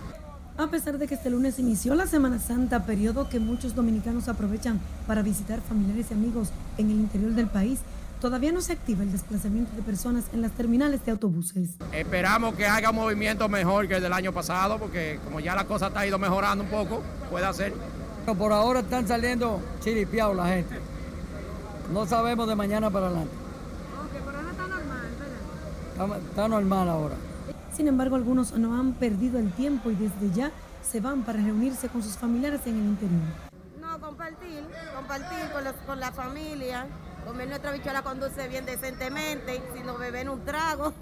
a 0.58 0.68
pesar 0.68 0.98
de 0.98 1.06
que 1.06 1.14
este 1.14 1.30
lunes 1.30 1.58
inició 1.58 1.94
la 1.94 2.06
Semana 2.06 2.38
Santa, 2.38 2.84
periodo 2.84 3.28
que 3.28 3.38
muchos 3.38 3.74
dominicanos 3.74 4.28
aprovechan 4.28 4.80
para 5.06 5.22
visitar 5.22 5.60
familiares 5.60 6.06
y 6.10 6.14
amigos 6.14 6.48
en 6.78 6.90
el 6.90 6.96
interior 6.96 7.32
del 7.32 7.46
país, 7.46 7.80
todavía 8.20 8.52
no 8.52 8.62
se 8.62 8.72
activa 8.72 9.02
el 9.02 9.12
desplazamiento 9.12 9.76
de 9.76 9.82
personas 9.82 10.24
en 10.32 10.40
las 10.40 10.52
terminales 10.52 11.04
de 11.04 11.12
autobuses. 11.12 11.70
Esperamos 11.92 12.54
que 12.54 12.66
haga 12.66 12.90
un 12.90 12.96
movimiento 12.96 13.48
mejor 13.48 13.86
que 13.86 13.96
el 13.96 14.02
del 14.02 14.12
año 14.12 14.32
pasado, 14.32 14.78
porque 14.78 15.20
como 15.24 15.40
ya 15.40 15.54
la 15.54 15.64
cosa 15.64 15.88
está 15.88 16.06
ido 16.06 16.18
mejorando 16.18 16.64
un 16.64 16.70
poco, 16.70 17.02
puede 17.30 17.44
hacer. 17.44 17.74
Pero 18.24 18.38
por 18.38 18.52
ahora 18.52 18.80
están 18.80 19.06
saliendo 19.06 19.60
chiripiados 19.80 20.34
la 20.34 20.46
gente. 20.48 20.76
No 21.92 22.06
sabemos 22.06 22.48
de 22.48 22.54
mañana 22.54 22.90
para 22.90 23.06
adelante. 23.06 23.32
Ok, 23.32 24.22
pero 24.24 24.38
ahora 24.38 24.50
está 24.50 24.66
normal, 24.66 25.06
¿verdad? 25.98 26.18
está 26.30 26.48
normal 26.48 26.88
ahora. 26.88 27.14
Sin 27.76 27.88
embargo, 27.88 28.16
algunos 28.16 28.52
no 28.52 28.74
han 28.80 28.94
perdido 28.94 29.38
el 29.38 29.52
tiempo 29.52 29.90
y 29.90 29.94
desde 29.94 30.34
ya 30.34 30.50
se 30.82 30.98
van 30.98 31.24
para 31.24 31.42
reunirse 31.42 31.90
con 31.90 32.02
sus 32.02 32.16
familiares 32.16 32.62
en 32.64 32.74
el 32.74 32.86
interior. 32.86 33.20
No, 33.78 34.00
compartir, 34.00 34.64
compartir 34.94 35.50
con, 35.52 35.64
con 35.84 36.00
la 36.00 36.10
familia, 36.10 36.86
comer 37.26 37.48
nuestra 37.48 37.72
bichuela 37.72 38.00
conduce 38.00 38.48
bien 38.48 38.64
decentemente, 38.64 39.62
si 39.74 39.82
no 39.82 39.98
beben 39.98 40.30
un 40.30 40.42
trago, 40.46 40.94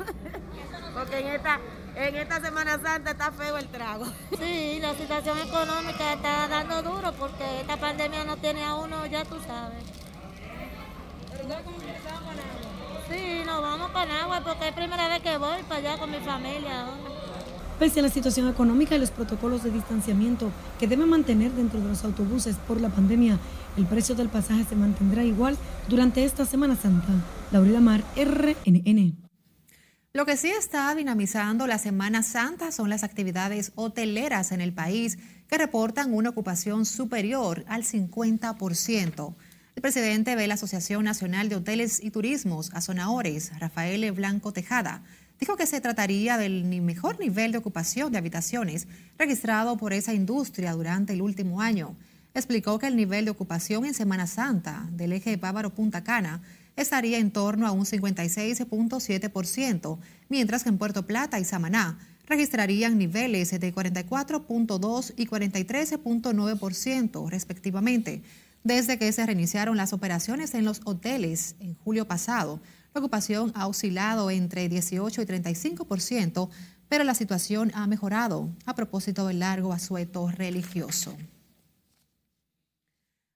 porque 0.95 1.21
en 1.21 1.27
esta, 1.29 1.61
en 1.95 2.17
esta 2.17 2.41
Semana 2.41 2.81
Santa 2.83 3.13
está 3.13 3.31
feo 3.31 3.57
el 3.57 3.69
trago. 3.69 4.07
Sí, 4.37 4.81
la 4.81 4.95
situación 4.95 5.39
económica 5.39 6.15
está 6.15 6.49
dando 6.49 6.83
duro 6.83 7.13
porque 7.13 7.61
esta 7.61 7.77
pandemia 7.77 8.25
no 8.25 8.37
tiene 8.39 8.65
a 8.65 8.75
uno, 8.75 9.07
ya 9.07 9.25
tú 9.25 9.37
sabes. 9.47 9.85
Sí, 13.11 13.43
nos 13.45 13.61
vamos 13.61 13.91
para 13.91 14.23
agua 14.23 14.43
porque 14.45 14.69
es 14.69 14.75
primera 14.75 15.09
vez 15.09 15.23
que 15.23 15.37
voy 15.37 15.63
para 15.69 15.77
allá 15.77 15.99
con 15.99 16.11
mi 16.11 16.19
familia. 16.19 16.87
Pese 17.79 18.01
a 18.01 18.03
la 18.05 18.09
situación 18.09 18.49
económica 18.49 18.95
y 18.95 18.99
los 18.99 19.11
protocolos 19.11 19.63
de 19.65 19.71
distanciamiento 19.71 20.51
que 20.79 20.87
deben 20.87 21.09
mantener 21.09 21.53
dentro 21.53 21.81
de 21.81 21.89
los 21.89 22.05
autobuses 22.05 22.57
por 22.69 22.81
la 22.81 22.89
pandemia, 22.89 23.39
el 23.77 23.87
precio 23.87 24.15
del 24.15 24.29
pasaje 24.29 24.65
se 24.65 24.77
mantendrá 24.77 25.25
igual 25.25 25.57
durante 25.89 26.25
esta 26.25 26.47
Semana 26.47 26.77
Santa. 26.77 27.13
Laurila 27.51 27.81
Mar, 27.81 28.05
RNN. 28.17 29.25
Lo 30.13 30.25
que 30.25 30.37
sí 30.37 30.49
está 30.49 30.95
dinamizando 30.95 31.67
la 31.67 31.79
Semana 31.79 32.23
Santa 32.23 32.71
son 32.71 32.89
las 32.89 33.03
actividades 33.03 33.73
hoteleras 33.75 34.53
en 34.53 34.61
el 34.61 34.73
país 34.73 35.19
que 35.49 35.59
reportan 35.59 36.15
una 36.15 36.31
ocupación 36.31 36.87
superior 36.87 37.65
al 37.67 37.83
50%. 37.83 39.35
El 39.77 39.83
presidente 39.83 40.35
de 40.37 40.47
la 40.47 40.55
Asociación 40.55 41.05
Nacional 41.05 41.49
de 41.49 41.57
Hoteles 41.57 42.01
y 42.01 42.13
Turismos, 42.13 42.71
Azonaores, 42.75 43.51
Rafael 43.59 44.13
Blanco 44.13 44.53
Tejada, 44.53 45.03
dijo 45.41 45.57
que 45.57 45.67
se 45.67 45.81
trataría 45.81 46.39
del 46.39 46.63
mejor 46.65 47.19
nivel 47.19 47.51
de 47.51 47.59
ocupación 47.59 48.13
de 48.13 48.19
habitaciones 48.19 48.87
registrado 49.19 49.77
por 49.77 49.93
esa 49.93 50.15
industria 50.15 50.75
durante 50.75 51.13
el 51.13 51.23
último 51.23 51.61
año. 51.61 51.97
Explicó 52.35 52.79
que 52.79 52.87
el 52.87 52.95
nivel 52.95 53.25
de 53.25 53.33
ocupación 53.33 53.85
en 53.85 53.95
Semana 53.95 54.29
Santa 54.29 54.89
del 54.93 55.13
eje 55.13 55.37
Bávaro-Punta 55.37 56.05
Cana 56.05 56.41
estaría 56.77 57.19
en 57.19 57.33
torno 57.33 57.67
a 57.67 57.73
un 57.73 57.85
56.7%, 57.85 59.99
mientras 60.29 60.63
que 60.63 60.69
en 60.69 60.79
Puerto 60.79 61.05
Plata 61.05 61.41
y 61.41 61.45
Samaná 61.45 61.99
registrarían 62.29 62.97
niveles 62.97 63.51
de 63.51 63.75
44.2 63.75 65.15
y 65.17 65.27
43.9% 65.27 67.29
respectivamente 67.29 68.23
desde 68.65 68.99
que 68.99 69.13
se 69.13 69.25
reiniciaron 69.25 69.77
las 69.77 69.93
operaciones 69.93 70.55
en 70.55 70.65
los 70.65 70.81
hoteles 70.85 71.55
en 71.61 71.75
julio 71.75 72.09
pasado, 72.09 72.61
la 72.95 73.01
ocupación 73.01 73.53
ha 73.55 73.67
oscilado 73.67 74.31
entre 74.31 74.69
18 74.69 75.21
y 75.21 75.27
35%, 75.27 76.49
pero 76.89 77.05
la 77.05 77.15
situación 77.15 77.71
ha 77.75 77.87
mejorado 77.87 78.49
a 78.65 78.75
propósito 78.75 79.27
del 79.27 79.41
largo 79.41 79.73
asueto 79.73 80.29
religioso. 80.31 81.15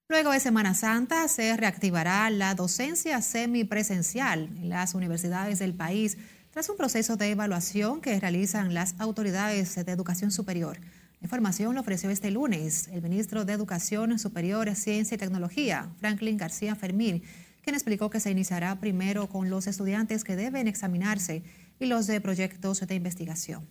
Luego 0.08 0.30
de 0.30 0.40
Semana 0.40 0.74
Santa 0.74 1.28
se 1.28 1.54
reactivará 1.58 2.30
la 2.30 2.54
docencia 2.54 3.20
semipresencial 3.20 4.44
en 4.56 4.70
las 4.70 4.94
universidades 4.94 5.58
del 5.58 5.74
país 5.74 6.16
tras 6.50 6.70
un 6.70 6.78
proceso 6.78 7.18
de 7.18 7.30
evaluación 7.30 8.00
que 8.00 8.18
realizan 8.18 8.72
las 8.72 8.94
autoridades 8.98 9.74
de 9.74 9.92
educación 9.92 10.30
superior. 10.30 10.78
Información 11.20 11.74
lo 11.74 11.80
ofreció 11.80 12.10
este 12.10 12.30
lunes 12.30 12.88
el 12.88 13.02
ministro 13.02 13.44
de 13.44 13.52
Educación 13.52 14.18
Superior, 14.20 14.72
Ciencia 14.76 15.16
y 15.16 15.18
Tecnología, 15.18 15.90
Franklin 15.98 16.36
García 16.36 16.76
Fermín, 16.76 17.22
quien 17.62 17.74
explicó 17.74 18.08
que 18.08 18.20
se 18.20 18.30
iniciará 18.30 18.78
primero 18.78 19.26
con 19.26 19.50
los 19.50 19.66
estudiantes 19.66 20.22
que 20.22 20.36
deben 20.36 20.68
examinarse 20.68 21.42
y 21.80 21.86
los 21.86 22.06
de 22.06 22.20
proyectos 22.20 22.86
de 22.86 22.94
investigación. 22.94 23.66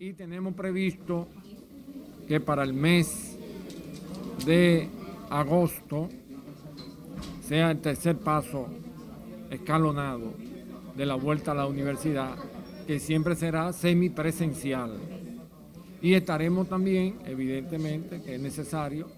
Y 0.00 0.14
tenemos 0.14 0.54
previsto 0.54 1.28
que 2.26 2.40
para 2.40 2.64
el 2.64 2.72
mes 2.72 3.36
de 4.44 4.88
agosto 5.30 6.08
sea 7.46 7.70
el 7.70 7.80
tercer 7.80 8.18
paso 8.18 8.66
escalonado 9.48 10.34
de 10.96 11.06
la 11.06 11.14
vuelta 11.14 11.52
a 11.52 11.54
la 11.54 11.66
universidad, 11.66 12.34
que 12.86 12.98
siempre 12.98 13.36
será 13.36 13.72
semipresencial 13.72 15.21
y 16.02 16.14
estaremos 16.14 16.68
también, 16.68 17.20
evidentemente, 17.24 18.20
que 18.20 18.34
es 18.34 18.40
necesario, 18.40 19.08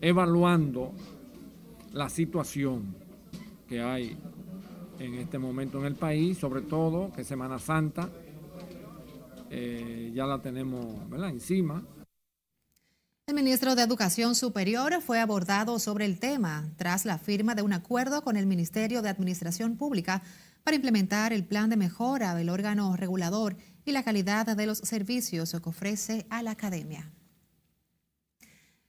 evaluando 0.00 0.92
la 1.92 2.08
situación 2.08 2.96
que 3.68 3.82
hay 3.82 4.16
en 4.98 5.14
este 5.16 5.38
momento 5.38 5.78
en 5.78 5.84
el 5.84 5.94
país, 5.94 6.38
sobre 6.38 6.62
todo 6.62 7.12
que 7.12 7.22
Semana 7.22 7.58
Santa 7.58 8.08
eh, 9.50 10.10
ya 10.14 10.24
la 10.24 10.40
tenemos 10.40 10.86
encima. 11.28 11.84
El 13.26 13.34
ministro 13.34 13.74
de 13.74 13.82
Educación 13.82 14.34
Superior 14.34 15.02
fue 15.02 15.20
abordado 15.20 15.78
sobre 15.78 16.06
el 16.06 16.18
tema 16.18 16.72
tras 16.76 17.04
la 17.04 17.18
firma 17.18 17.54
de 17.54 17.62
un 17.62 17.74
acuerdo 17.74 18.22
con 18.22 18.36
el 18.38 18.46
Ministerio 18.46 19.02
de 19.02 19.10
Administración 19.10 19.76
Pública 19.76 20.22
para 20.64 20.76
implementar 20.76 21.34
el 21.34 21.44
plan 21.44 21.68
de 21.68 21.76
mejora 21.76 22.34
del 22.34 22.48
órgano 22.48 22.96
regulador 22.96 23.56
y 23.86 23.92
la 23.92 24.02
calidad 24.02 24.54
de 24.54 24.66
los 24.66 24.78
servicios 24.78 25.52
que 25.52 25.68
ofrece 25.68 26.26
a 26.28 26.42
la 26.42 26.50
academia. 26.50 27.10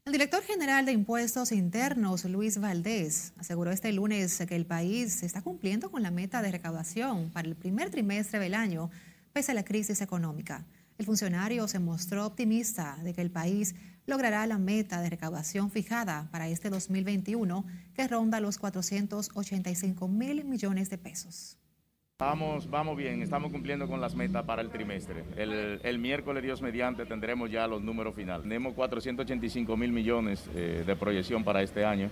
El 0.03 0.11
director 0.11 0.41
general 0.41 0.85
de 0.85 0.93
Impuestos 0.93 1.51
Internos, 1.51 2.25
Luis 2.25 2.59
Valdés, 2.59 3.33
aseguró 3.37 3.71
este 3.71 3.91
lunes 3.91 4.41
que 4.47 4.55
el 4.55 4.65
país 4.65 5.21
está 5.21 5.41
cumpliendo 5.41 5.91
con 5.91 6.01
la 6.01 6.11
meta 6.11 6.41
de 6.41 6.51
recaudación 6.51 7.29
para 7.29 7.47
el 7.47 7.55
primer 7.55 7.91
trimestre 7.91 8.39
del 8.39 8.55
año, 8.55 8.89
pese 9.33 9.51
a 9.51 9.55
la 9.55 9.65
crisis 9.65 10.01
económica. 10.01 10.65
El 10.97 11.05
funcionario 11.05 11.67
se 11.67 11.77
mostró 11.77 12.25
optimista 12.25 12.97
de 13.03 13.13
que 13.13 13.21
el 13.21 13.29
país 13.29 13.75
logrará 14.07 14.47
la 14.47 14.57
meta 14.57 14.99
de 15.01 15.11
recaudación 15.11 15.69
fijada 15.69 16.27
para 16.31 16.47
este 16.47 16.71
2021, 16.71 17.65
que 17.93 18.07
ronda 18.07 18.39
los 18.39 18.57
485 18.57 20.07
mil 20.07 20.43
millones 20.45 20.89
de 20.89 20.97
pesos. 20.97 21.57
Vamos, 22.19 22.67
vamos 22.67 22.97
bien, 22.97 23.21
estamos 23.21 23.51
cumpliendo 23.51 23.87
con 23.87 24.01
las 24.01 24.15
metas 24.15 24.43
para 24.43 24.63
el 24.63 24.71
trimestre. 24.71 25.23
El, 25.35 25.99
miércoles, 25.99 26.41
Dios 26.41 26.63
mediante, 26.63 27.05
tendremos 27.05 27.51
ya 27.51 27.67
los 27.67 27.79
números 27.79 28.15
finales. 28.15 28.41
Tenemos 28.41 28.73
485 28.73 29.77
mil 29.77 29.91
millones 29.91 30.43
eh, 30.55 30.83
de 30.83 30.95
proyección 30.95 31.43
para 31.43 31.61
este 31.61 31.85
año 31.85 32.09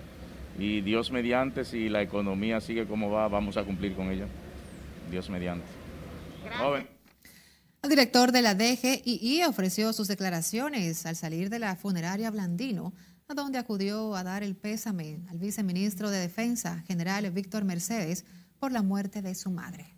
y 0.60 0.80
Dios 0.82 1.10
mediante, 1.10 1.64
si 1.64 1.88
la 1.88 2.02
economía 2.02 2.60
sigue 2.60 2.86
como 2.86 3.10
va, 3.10 3.26
vamos 3.26 3.56
a 3.56 3.64
cumplir 3.64 3.96
con 3.96 4.12
ella. 4.12 4.28
Dios 5.10 5.28
mediante. 5.28 5.66
El 7.82 7.90
director 7.90 8.30
de 8.30 8.42
la 8.42 8.54
DGII 8.54 9.42
ofreció 9.42 9.92
sus 9.92 10.06
declaraciones 10.06 11.04
al 11.04 11.16
salir 11.16 11.50
de 11.50 11.58
la 11.58 11.74
funeraria 11.74 12.30
Blandino 12.30 12.94
a 13.26 13.34
donde 13.34 13.58
acudió 13.58 14.14
a 14.14 14.22
dar 14.22 14.44
el 14.44 14.54
pésame 14.54 15.18
al 15.30 15.38
viceministro 15.38 16.10
de 16.10 16.20
Defensa, 16.20 16.84
general 16.86 17.28
Víctor 17.32 17.64
Mercedes, 17.64 18.24
por 18.60 18.70
la 18.70 18.82
muerte 18.82 19.20
de 19.20 19.34
su 19.34 19.50
madre. 19.50 19.95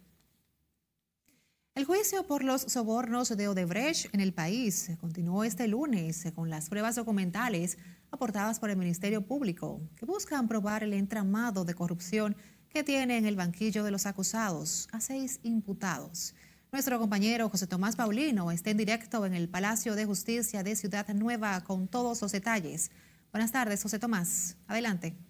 El 1.78 1.85
juicio 1.85 2.26
por 2.26 2.42
los 2.42 2.62
sobornos 2.62 3.28
de 3.28 3.47
Odebrecht 3.47 4.12
en 4.12 4.18
el 4.18 4.32
país 4.32 4.90
continuó 5.00 5.44
este 5.44 5.68
lunes 5.68 6.26
con 6.35 6.50
las 6.50 6.68
pruebas 6.68 6.97
documentales 6.97 7.78
aportadas 8.11 8.58
por 8.58 8.68
el 8.70 8.76
Ministerio 8.76 9.25
Público, 9.25 9.80
que 9.94 10.04
buscan 10.04 10.49
probar 10.49 10.82
el 10.82 10.92
entramado 10.92 11.64
de 11.64 11.75
corrupción 11.75 12.37
que 12.68 12.82
tiene 12.82 13.16
en 13.16 13.26
el 13.26 13.37
banquillo 13.37 13.85
de 13.85 13.92
los 13.92 14.06
acusados 14.06 14.88
a 14.90 15.00
seis 15.00 15.38
imputados. 15.44 16.35
Nuestro 16.73 16.99
compañero 16.99 17.49
José 17.49 17.68
Tomás 17.68 17.94
Paulino 17.94 18.50
está 18.50 18.70
en 18.70 18.76
directo 18.76 19.25
en 19.25 19.35
el 19.35 19.49
Palacio 19.49 19.94
de 19.94 20.04
Justicia 20.04 20.64
de 20.64 20.75
Ciudad 20.75 21.06
Nueva 21.14 21.62
con 21.62 21.87
todos 21.87 22.20
los 22.23 22.32
detalles. 22.32 22.90
Buenas 23.30 23.52
tardes, 23.52 23.80
José 23.85 24.00
Tomás. 24.00 24.56
Adelante. 24.66 25.27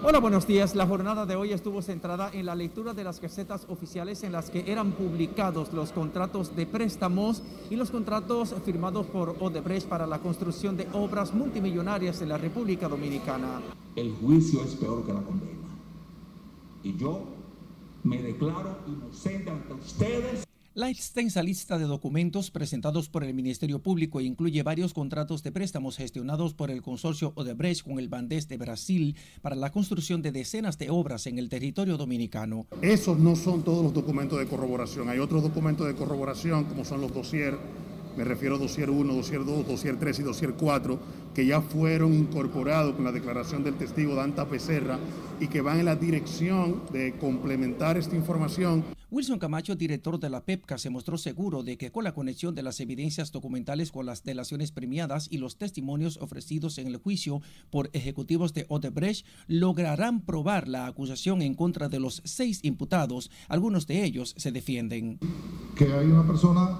Hola, 0.00 0.20
buenos 0.20 0.46
días. 0.46 0.76
La 0.76 0.86
jornada 0.86 1.26
de 1.26 1.34
hoy 1.34 1.52
estuvo 1.52 1.82
centrada 1.82 2.30
en 2.32 2.46
la 2.46 2.54
lectura 2.54 2.94
de 2.94 3.02
las 3.02 3.20
gacetas 3.20 3.66
oficiales 3.68 4.22
en 4.22 4.30
las 4.30 4.48
que 4.48 4.70
eran 4.70 4.92
publicados 4.92 5.72
los 5.72 5.90
contratos 5.90 6.54
de 6.54 6.66
préstamos 6.66 7.42
y 7.68 7.74
los 7.74 7.90
contratos 7.90 8.54
firmados 8.64 9.06
por 9.06 9.34
Odebrecht 9.40 9.88
para 9.88 10.06
la 10.06 10.20
construcción 10.20 10.76
de 10.76 10.86
obras 10.92 11.34
multimillonarias 11.34 12.22
en 12.22 12.28
la 12.28 12.38
República 12.38 12.86
Dominicana. 12.86 13.60
El 13.96 14.14
juicio 14.14 14.62
es 14.62 14.76
peor 14.76 15.04
que 15.04 15.12
la 15.12 15.22
condena. 15.22 15.68
Y 16.84 16.96
yo 16.96 17.24
me 18.04 18.22
declaro 18.22 18.78
inocente 18.86 19.50
ante 19.50 19.74
ustedes. 19.74 20.47
La 20.78 20.90
extensa 20.90 21.42
lista 21.42 21.76
de 21.76 21.86
documentos 21.86 22.52
presentados 22.52 23.08
por 23.08 23.24
el 23.24 23.34
Ministerio 23.34 23.82
Público 23.82 24.20
incluye 24.20 24.62
varios 24.62 24.94
contratos 24.94 25.42
de 25.42 25.50
préstamos 25.50 25.96
gestionados 25.96 26.54
por 26.54 26.70
el 26.70 26.82
consorcio 26.82 27.32
Odebrecht 27.34 27.84
con 27.84 27.98
el 27.98 28.08
Bandés 28.08 28.46
de 28.46 28.58
Brasil 28.58 29.16
para 29.42 29.56
la 29.56 29.72
construcción 29.72 30.22
de 30.22 30.30
decenas 30.30 30.78
de 30.78 30.90
obras 30.90 31.26
en 31.26 31.40
el 31.40 31.48
territorio 31.48 31.96
dominicano. 31.96 32.68
Esos 32.80 33.18
no 33.18 33.34
son 33.34 33.64
todos 33.64 33.82
los 33.82 33.92
documentos 33.92 34.38
de 34.38 34.46
corroboración. 34.46 35.08
Hay 35.08 35.18
otros 35.18 35.42
documentos 35.42 35.84
de 35.84 35.96
corroboración 35.96 36.66
como 36.66 36.84
son 36.84 37.00
los 37.00 37.12
dossier, 37.12 37.58
me 38.18 38.24
refiero 38.24 38.56
a 38.56 38.58
dossier 38.58 38.90
1, 38.90 39.14
dossier 39.14 39.44
2, 39.44 39.68
dossier 39.68 39.96
3 39.96 40.18
y 40.18 40.22
dossier 40.24 40.54
4, 40.54 40.98
que 41.32 41.46
ya 41.46 41.60
fueron 41.60 42.12
incorporados 42.14 42.96
con 42.96 43.04
la 43.04 43.12
declaración 43.12 43.62
del 43.62 43.76
testigo 43.76 44.16
Danta 44.16 44.42
Becerra 44.42 44.98
y 45.38 45.46
que 45.46 45.60
van 45.60 45.78
en 45.78 45.84
la 45.84 45.94
dirección 45.94 46.82
de 46.92 47.16
complementar 47.16 47.96
esta 47.96 48.16
información 48.16 48.82
Wilson 49.10 49.38
Camacho, 49.38 49.74
director 49.74 50.20
de 50.20 50.28
la 50.28 50.44
PEPCA, 50.44 50.76
se 50.76 50.90
mostró 50.90 51.16
seguro 51.16 51.62
de 51.62 51.78
que 51.78 51.90
con 51.90 52.04
la 52.04 52.12
conexión 52.12 52.54
de 52.54 52.62
las 52.62 52.78
evidencias 52.78 53.32
documentales 53.32 53.90
con 53.90 54.04
las 54.04 54.22
delaciones 54.22 54.70
premiadas 54.70 55.28
y 55.30 55.38
los 55.38 55.56
testimonios 55.56 56.18
ofrecidos 56.18 56.76
en 56.76 56.88
el 56.88 56.98
juicio 56.98 57.40
por 57.70 57.88
ejecutivos 57.94 58.52
de 58.52 58.66
Odebrecht 58.68 59.24
lograrán 59.46 60.20
probar 60.20 60.68
la 60.68 60.86
acusación 60.86 61.40
en 61.40 61.54
contra 61.54 61.88
de 61.88 62.00
los 62.00 62.20
seis 62.26 62.60
imputados. 62.64 63.30
Algunos 63.48 63.86
de 63.86 64.04
ellos 64.04 64.34
se 64.36 64.52
defienden. 64.52 65.18
Que 65.74 65.90
hay 65.90 66.06
una 66.08 66.26
persona 66.26 66.78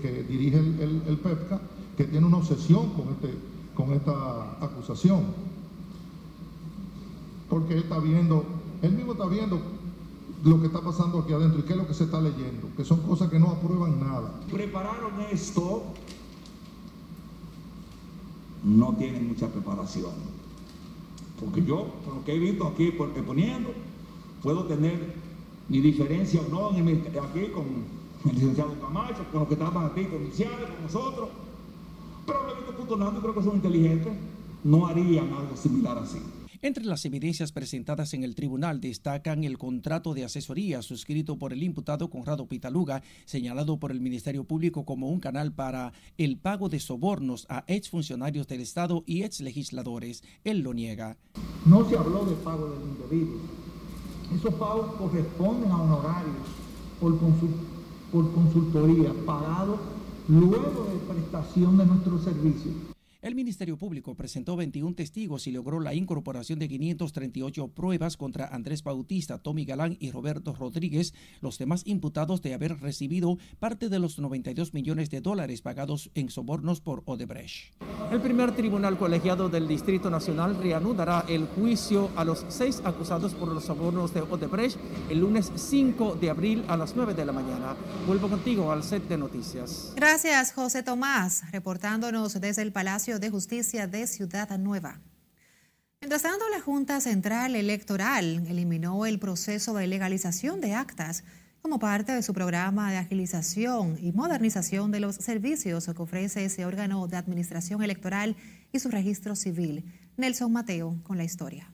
que, 0.00 0.24
dirige 0.28 0.58
el, 0.58 1.18
PEPCA 1.22 1.60
que 1.96 2.04
tiene 2.04 2.26
una 2.26 2.38
obsesión 2.38 2.90
con, 2.90 3.08
este, 3.08 3.34
con 3.74 3.92
esta 3.92 4.64
acusación. 4.64 5.24
Porque 7.48 7.74
él 7.74 7.80
está 7.80 7.98
viendo, 7.98 8.44
él 8.82 8.92
mismo 8.92 9.12
está 9.12 9.26
viendo 9.26 9.60
lo 10.44 10.60
que 10.60 10.66
está 10.66 10.80
pasando 10.80 11.20
aquí 11.20 11.32
adentro 11.32 11.60
y 11.60 11.62
qué 11.62 11.72
es 11.72 11.78
lo 11.78 11.86
que 11.86 11.94
se 11.94 12.04
está 12.04 12.20
leyendo, 12.20 12.68
que 12.76 12.84
son 12.84 13.00
cosas 13.00 13.30
que 13.30 13.38
no 13.38 13.50
aprueban 13.50 14.00
nada. 14.00 14.32
Prepararon 14.50 15.20
esto, 15.30 15.82
no 18.64 18.94
tienen 18.96 19.28
mucha 19.28 19.48
preparación. 19.48 20.12
Porque 21.40 21.62
yo, 21.62 21.92
con 22.04 22.16
lo 22.16 22.24
que 22.24 22.34
he 22.34 22.38
visto 22.38 22.66
aquí 22.66 22.92
poniendo, 23.26 23.70
puedo 24.42 24.64
tener 24.64 25.14
mi 25.68 25.80
diferencia 25.80 26.40
o 26.40 26.48
no 26.48 26.68
aquí 26.68 27.46
con 27.52 27.95
el 28.28 28.34
licenciado 28.34 28.78
Camacho, 28.80 29.24
con 29.30 29.40
los 29.40 29.48
que 29.48 29.54
estaban 29.54 29.86
aquí, 29.86 30.04
con 30.04 30.22
iniciales, 30.22 30.70
con 30.70 30.82
nosotros. 30.82 31.28
Pero 32.26 32.56
funcionando 32.76 33.18
y 33.18 33.22
creo 33.22 33.34
que 33.34 33.42
son 33.42 33.56
inteligentes. 33.56 34.12
No 34.64 34.86
harían 34.86 35.32
algo 35.32 35.56
similar 35.56 35.98
así. 35.98 36.18
Entre 36.62 36.84
las 36.84 37.04
evidencias 37.04 37.52
presentadas 37.52 38.14
en 38.14 38.24
el 38.24 38.34
tribunal 38.34 38.80
destacan 38.80 39.44
el 39.44 39.58
contrato 39.58 40.14
de 40.14 40.24
asesoría 40.24 40.82
suscrito 40.82 41.38
por 41.38 41.52
el 41.52 41.62
imputado 41.62 42.08
Conrado 42.08 42.46
Pitaluga, 42.46 43.02
señalado 43.26 43.78
por 43.78 43.92
el 43.92 44.00
Ministerio 44.00 44.44
Público 44.44 44.84
como 44.84 45.10
un 45.10 45.20
canal 45.20 45.52
para 45.52 45.92
el 46.16 46.38
pago 46.38 46.68
de 46.68 46.80
sobornos 46.80 47.46
a 47.50 47.64
exfuncionarios 47.66 48.48
del 48.48 48.62
Estado 48.62 49.04
y 49.06 49.22
exlegisladores. 49.22 50.24
Él 50.44 50.60
lo 50.60 50.72
niega. 50.72 51.16
No 51.66 51.88
se 51.88 51.96
habló 51.96 52.24
de 52.24 52.34
pago 52.36 52.70
del 52.70 52.88
individuo. 52.88 53.38
Esos 54.34 54.54
pagos 54.54 54.94
corresponden 54.96 55.70
a 55.70 55.82
honorarios 55.82 56.34
por, 56.98 57.16
por 58.16 58.32
consultoría 58.32 59.12
pagados 59.26 59.78
luego 60.26 60.86
de 60.90 61.14
prestación 61.14 61.76
de 61.76 61.84
nuestros 61.84 62.22
servicios. 62.22 62.95
El 63.22 63.34
Ministerio 63.34 63.78
Público 63.78 64.14
presentó 64.14 64.56
21 64.56 64.94
testigos 64.94 65.46
y 65.46 65.52
logró 65.52 65.80
la 65.80 65.94
incorporación 65.94 66.58
de 66.58 66.68
538 66.68 67.68
pruebas 67.68 68.16
contra 68.16 68.46
Andrés 68.46 68.82
Bautista, 68.82 69.38
Tommy 69.38 69.64
Galán 69.64 69.96
y 69.98 70.10
Roberto 70.10 70.54
Rodríguez, 70.54 71.14
los 71.40 71.56
demás 71.56 71.82
imputados 71.86 72.42
de 72.42 72.52
haber 72.52 72.78
recibido 72.80 73.38
parte 73.58 73.88
de 73.88 73.98
los 73.98 74.18
92 74.18 74.74
millones 74.74 75.08
de 75.10 75.22
dólares 75.22 75.62
pagados 75.62 76.10
en 76.14 76.28
sobornos 76.28 76.80
por 76.80 77.02
Odebrecht. 77.06 77.72
El 78.12 78.20
primer 78.20 78.54
tribunal 78.54 78.98
colegiado 78.98 79.48
del 79.48 79.66
Distrito 79.66 80.10
Nacional 80.10 80.56
reanudará 80.56 81.24
el 81.28 81.46
juicio 81.46 82.10
a 82.16 82.24
los 82.24 82.44
seis 82.48 82.82
acusados 82.84 83.34
por 83.34 83.48
los 83.48 83.64
sobornos 83.64 84.12
de 84.12 84.20
Odebrecht 84.20 84.78
el 85.08 85.20
lunes 85.20 85.50
5 85.54 86.16
de 86.16 86.30
abril 86.30 86.64
a 86.68 86.76
las 86.76 86.94
9 86.94 87.14
de 87.14 87.24
la 87.24 87.32
mañana. 87.32 87.76
Vuelvo 88.06 88.28
contigo 88.28 88.70
al 88.70 88.82
set 88.82 89.08
de 89.08 89.16
noticias. 89.16 89.92
Gracias, 89.96 90.52
José 90.52 90.82
Tomás, 90.82 91.50
reportándonos 91.50 92.40
desde 92.40 92.62
el 92.62 92.72
Palacio 92.72 93.05
de 93.06 93.30
Justicia 93.30 93.86
de 93.86 94.04
Ciudad 94.08 94.58
Nueva. 94.58 95.00
Mientras 96.00 96.22
tanto, 96.22 96.44
la 96.50 96.60
Junta 96.60 97.00
Central 97.00 97.54
Electoral 97.54 98.44
eliminó 98.48 99.06
el 99.06 99.20
proceso 99.20 99.74
de 99.74 99.86
legalización 99.86 100.60
de 100.60 100.74
actas 100.74 101.22
como 101.62 101.78
parte 101.78 102.10
de 102.12 102.22
su 102.22 102.34
programa 102.34 102.90
de 102.90 102.96
agilización 102.96 103.96
y 104.00 104.10
modernización 104.10 104.90
de 104.90 104.98
los 104.98 105.14
servicios 105.14 105.86
que 105.86 106.02
ofrece 106.02 106.44
ese 106.44 106.66
órgano 106.66 107.06
de 107.06 107.16
administración 107.16 107.80
electoral 107.80 108.34
y 108.72 108.80
su 108.80 108.90
registro 108.90 109.36
civil. 109.36 109.84
Nelson 110.16 110.52
Mateo 110.52 110.96
con 111.04 111.16
la 111.16 111.24
historia. 111.24 111.72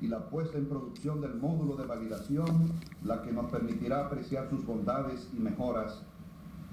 Y 0.00 0.08
la 0.08 0.28
puesta 0.28 0.58
en 0.58 0.68
producción 0.68 1.20
del 1.20 1.34
módulo 1.36 1.76
de 1.76 1.86
validación, 1.86 2.72
la 3.04 3.22
que 3.22 3.30
nos 3.30 3.48
permitirá 3.48 4.06
apreciar 4.06 4.50
sus 4.50 4.66
bondades 4.66 5.28
y 5.32 5.38
mejoras 5.38 6.02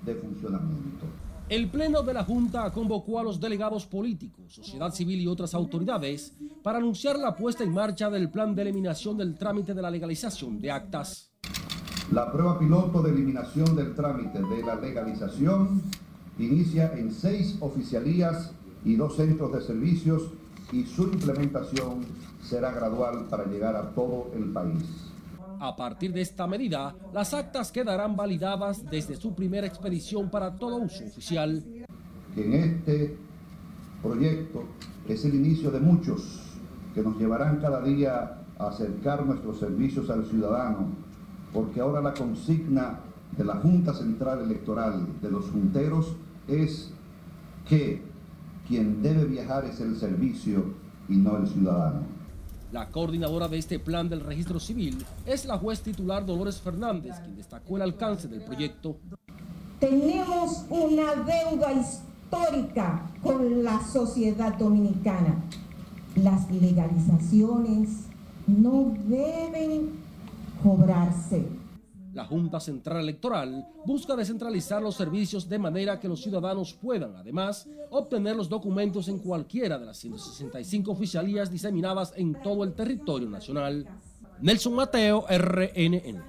de 0.04 0.16
funcionamiento. 0.16 1.06
El 1.52 1.68
Pleno 1.68 2.02
de 2.02 2.14
la 2.14 2.24
Junta 2.24 2.72
convocó 2.72 3.20
a 3.20 3.24
los 3.24 3.38
delegados 3.38 3.86
políticos, 3.86 4.54
sociedad 4.54 4.90
civil 4.94 5.20
y 5.20 5.28
otras 5.28 5.54
autoridades 5.54 6.34
para 6.64 6.78
anunciar 6.78 7.20
la 7.20 7.36
puesta 7.36 7.66
en 7.66 7.74
marcha 7.74 8.10
del 8.10 8.30
plan 8.30 8.56
de 8.56 8.62
eliminación 8.62 9.18
del 9.18 9.38
trámite 9.38 9.74
de 9.74 9.82
la 9.82 9.92
legalización 9.92 10.62
de 10.62 10.72
actas. 10.72 11.30
La 12.14 12.32
prueba 12.32 12.58
piloto 12.58 13.02
de 13.02 13.12
eliminación 13.12 13.76
del 13.76 13.94
trámite 13.94 14.42
de 14.42 14.64
la 14.64 14.76
legalización 14.76 15.82
inicia 16.40 16.94
en 16.98 17.12
seis 17.12 17.58
oficialías 17.60 18.54
y 18.86 18.96
dos 18.96 19.18
centros 19.18 19.52
de 19.52 19.60
servicios 19.60 20.30
y 20.72 20.86
su 20.86 21.04
implementación 21.04 22.06
será 22.42 22.72
gradual 22.72 23.26
para 23.30 23.44
llegar 23.44 23.76
a 23.76 23.90
todo 23.94 24.32
el 24.38 24.54
país. 24.54 25.11
A 25.64 25.76
partir 25.76 26.12
de 26.12 26.22
esta 26.22 26.48
medida, 26.48 26.96
las 27.14 27.36
actas 27.36 27.72
quedarán 27.72 28.16
validadas 28.16 28.84
desde 28.90 29.16
su 29.16 29.36
primera 29.36 29.68
expedición 29.68 30.32
para 30.32 30.56
todo 30.56 30.78
uso 30.78 31.06
oficial. 31.06 31.64
Que 32.34 32.46
en 32.46 32.54
este 32.54 33.16
proyecto 34.02 34.64
es 35.08 35.24
el 35.24 35.36
inicio 35.36 35.70
de 35.70 35.80
muchos 35.80 36.58
que 36.96 37.04
nos 37.04 37.16
llevarán 37.20 37.58
cada 37.58 37.80
día 37.84 38.40
a 38.58 38.70
acercar 38.70 39.24
nuestros 39.24 39.60
servicios 39.60 40.10
al 40.10 40.26
ciudadano, 40.26 40.88
porque 41.54 41.80
ahora 41.80 42.02
la 42.02 42.16
consigna 42.16 42.98
de 43.38 43.44
la 43.46 43.58
Junta 43.58 43.94
Central 43.94 44.42
Electoral 44.42 45.10
de 45.22 45.30
los 45.30 45.46
junteros 45.52 46.16
es 46.48 46.92
que 47.70 48.02
quien 48.68 49.04
debe 49.04 49.26
viajar 49.26 49.66
es 49.66 49.80
el 49.80 49.96
servicio 49.96 50.74
y 51.08 51.18
no 51.18 51.38
el 51.38 51.48
ciudadano. 51.48 52.21
La 52.72 52.88
coordinadora 52.88 53.50
de 53.50 53.58
este 53.58 53.80
plan 53.80 54.08
del 54.08 54.22
registro 54.22 54.60
civil 54.60 55.06
es 55.26 55.46
la 55.46 55.58
juez 55.58 55.82
titular 55.82 56.26
Dolores 56.26 56.62
Fernández, 56.62 57.18
quien 57.20 57.36
destacó 57.36 57.76
el 57.76 57.82
alcance 57.82 58.30
del 58.30 58.42
proyecto. 58.44 58.96
Tenemos 59.80 60.66
una 60.70 61.16
deuda 61.16 61.74
histórica 61.74 63.10
con 63.22 63.64
la 63.64 63.86
sociedad 63.86 64.54
dominicana. 64.58 65.36
Las 66.16 66.50
legalizaciones 66.50 67.90
no 68.48 68.94
deben 69.06 69.90
cobrarse. 70.64 71.46
La 72.14 72.26
Junta 72.26 72.60
Central 72.60 73.00
Electoral 73.00 73.66
busca 73.86 74.18
descentralizar 74.18 74.82
los 74.82 74.96
servicios 74.96 75.48
de 75.48 75.58
manera 75.58 75.98
que 75.98 76.10
los 76.10 76.22
ciudadanos 76.22 76.74
puedan, 76.74 77.16
además, 77.16 77.70
obtener 77.90 78.36
los 78.36 78.50
documentos 78.50 79.08
en 79.08 79.20
cualquiera 79.20 79.80
de 79.80 79.86
las 79.86 79.96
165 79.98 80.92
oficialías 80.92 81.50
diseminadas 81.50 82.12
en 82.18 82.34
todo 82.42 82.66
el 82.66 82.74
territorio 82.74 83.30
nacional. 83.30 83.88
Nelson 84.42 84.74
Mateo, 84.74 85.26
RNN. 85.30 86.22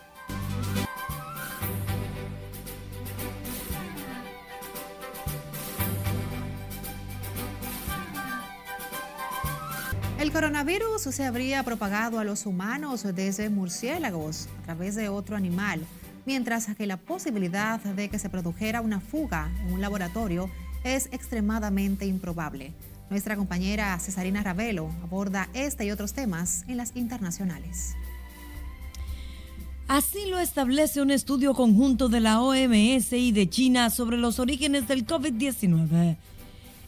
El 10.19 10.32
coronavirus 10.32 11.04
se 11.04 11.26
habría 11.26 11.63
propagado 11.63 12.19
a 12.19 12.23
los 12.23 12.47
humanos 12.47 13.06
desde 13.15 13.50
murciélagos 13.50 14.50
a 14.62 14.65
través 14.65 14.95
de 14.95 15.10
otro 15.10 15.36
animal, 15.36 15.86
mientras 16.28 16.68
que 16.76 16.86
la 16.86 16.98
posibilidad 16.98 17.80
de 17.80 18.10
que 18.10 18.20
se 18.20 18.30
produjera 18.30 18.82
una 18.82 19.00
fuga 19.00 19.50
en 19.62 19.74
un 19.74 19.82
laboratorio 19.82 20.52
es 20.84 21.08
extremadamente 21.13 22.06
improbable. 22.06 22.74
Nuestra 23.10 23.38
compañera 23.38 23.98
Cesarina 23.98 24.44
Ravelo 24.44 24.92
aborda 25.02 25.48
este 25.54 25.86
y 25.86 25.92
otros 25.92 26.12
temas 26.12 26.66
en 26.68 26.76
las 26.76 26.98
internacionales. 26.98 27.96
Así 29.88 30.30
lo 30.30 30.38
establece 30.38 31.02
un 31.02 31.12
estudio 31.12 31.54
conjunto 31.54 32.10
de 32.10 32.20
la 32.20 32.42
OMS 32.42 33.13
y 33.13 33.32
de 33.32 33.50
China 33.50 33.90
sobre 33.90 34.18
los 34.18 34.38
orígenes 34.40 34.86
del 34.90 35.08
COVID-19. 35.08 36.18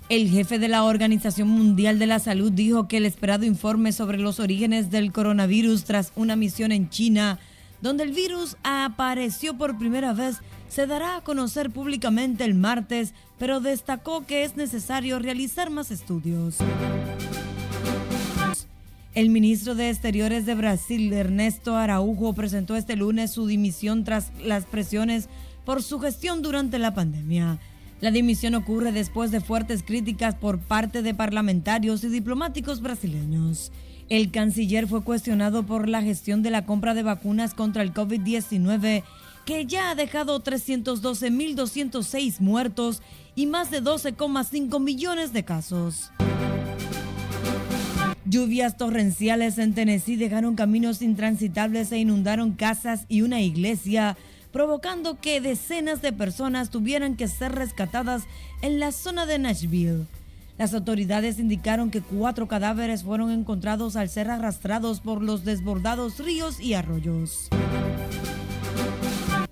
El 0.10 0.30
jefe 0.30 0.60
de 0.60 0.68
la 0.68 0.84
Organización 0.84 1.48
Mundial 1.48 1.98
de 1.98 2.08
la 2.08 2.20
Salud 2.20 2.52
dijo 2.52 2.90
que 2.90 2.98
el 2.98 3.06
esperado 3.06 3.46
informe 3.46 3.94
sobre 3.94 4.18
los 4.18 4.42
orígenes 4.42 4.92
del 4.92 5.14
coronavirus 5.14 5.86
tras 5.86 6.12
una 6.18 6.36
misión 6.36 6.74
en 6.74 6.90
China, 6.90 7.40
donde 7.82 8.04
el 8.04 8.12
virus 8.12 8.58
apareció 8.64 9.58
por 9.58 9.78
primera 9.78 10.14
vez, 10.14 10.38
se 10.68 10.86
dará 10.86 11.18
a 11.18 11.22
conocer 11.22 11.72
públicamente 11.72 12.44
el 12.44 12.54
martes, 12.54 13.14
pero 13.38 13.60
destacó 13.60 14.26
que 14.26 14.44
es 14.44 14.56
necesario 14.56 15.20
realizar 15.20 15.70
más 15.70 15.92
estudios. 15.92 16.58
El 19.16 19.30
ministro 19.30 19.74
de 19.76 19.90
Exteriores 19.90 20.46
de 20.46 20.56
Brasil, 20.56 21.12
Ernesto 21.12 21.76
Araujo, 21.76 22.34
presentó 22.34 22.76
este 22.76 22.96
lunes 22.96 23.32
su 23.32 23.48
dimisión 23.48 24.04
tras 24.04 24.32
las 24.44 24.66
presiones 24.66 25.28
por 25.66 25.82
su 25.82 26.00
gestión 26.00 26.42
durante 26.42 26.78
la 26.80 26.94
pandemia. 26.94 27.60
La 28.02 28.12
dimisión 28.12 28.56
ocurre 28.56 28.92
después 28.92 29.32
de 29.32 29.42
fuertes 29.42 29.84
críticas 29.84 30.36
por 30.36 30.60
parte 30.60 31.02
de 31.02 31.14
parlamentarios 31.14 32.04
y 32.04 32.10
diplomáticos 32.10 32.82
brasileños. 32.82 33.72
El 34.10 34.32
canciller 34.32 34.88
fue 34.88 35.04
cuestionado 35.04 35.64
por 35.64 35.88
la 35.88 36.02
gestión 36.02 36.42
de 36.42 36.50
la 36.50 36.66
compra 36.66 36.96
de 36.96 37.04
vacunas 37.04 37.54
contra 37.54 37.84
el 37.84 37.94
COVID-19, 37.94 39.04
que 39.46 39.66
ya 39.68 39.92
ha 39.92 39.96
dejado 39.96 40.44
312.206 40.44 42.40
muertos 42.40 43.04
y 43.36 43.46
más 43.46 43.70
de 43.70 43.84
12,5 43.84 44.82
millones 44.82 45.32
de 45.32 45.46
casos. 45.46 46.10
Lluvias 48.26 48.78
torrenciales 48.78 49.60
en 49.60 49.76
Tennessee 49.76 50.16
dejaron 50.16 50.56
caminos 50.56 51.04
intransitables 51.04 51.92
e 51.92 52.00
inundaron 52.00 52.54
casas 52.54 53.06
y 53.10 53.22
una 53.22 53.42
iglesia 53.42 54.18
provocando 54.52 55.20
que 55.20 55.40
decenas 55.40 56.02
de 56.02 56.14
personas 56.14 56.72
tuvieran 56.72 57.16
que 57.16 57.28
ser 57.28 57.52
rescatadas 57.52 58.24
en 58.64 58.80
la 58.80 58.92
zona 58.92 59.28
de 59.28 59.38
Nashville. 59.38 60.08
Las 60.60 60.74
autoridades 60.74 61.40
indicaron 61.40 61.90
que 61.90 62.02
cuatro 62.02 62.50
cadáveres 62.50 63.04
fueron 63.04 63.32
encontrados 63.32 63.96
al 63.96 64.10
ser 64.10 64.30
arrastrados 64.30 65.00
por 65.00 65.24
los 65.24 65.46
desbordados 65.46 66.20
ríos 66.20 66.60
y 66.60 66.74
arroyos. 66.74 67.48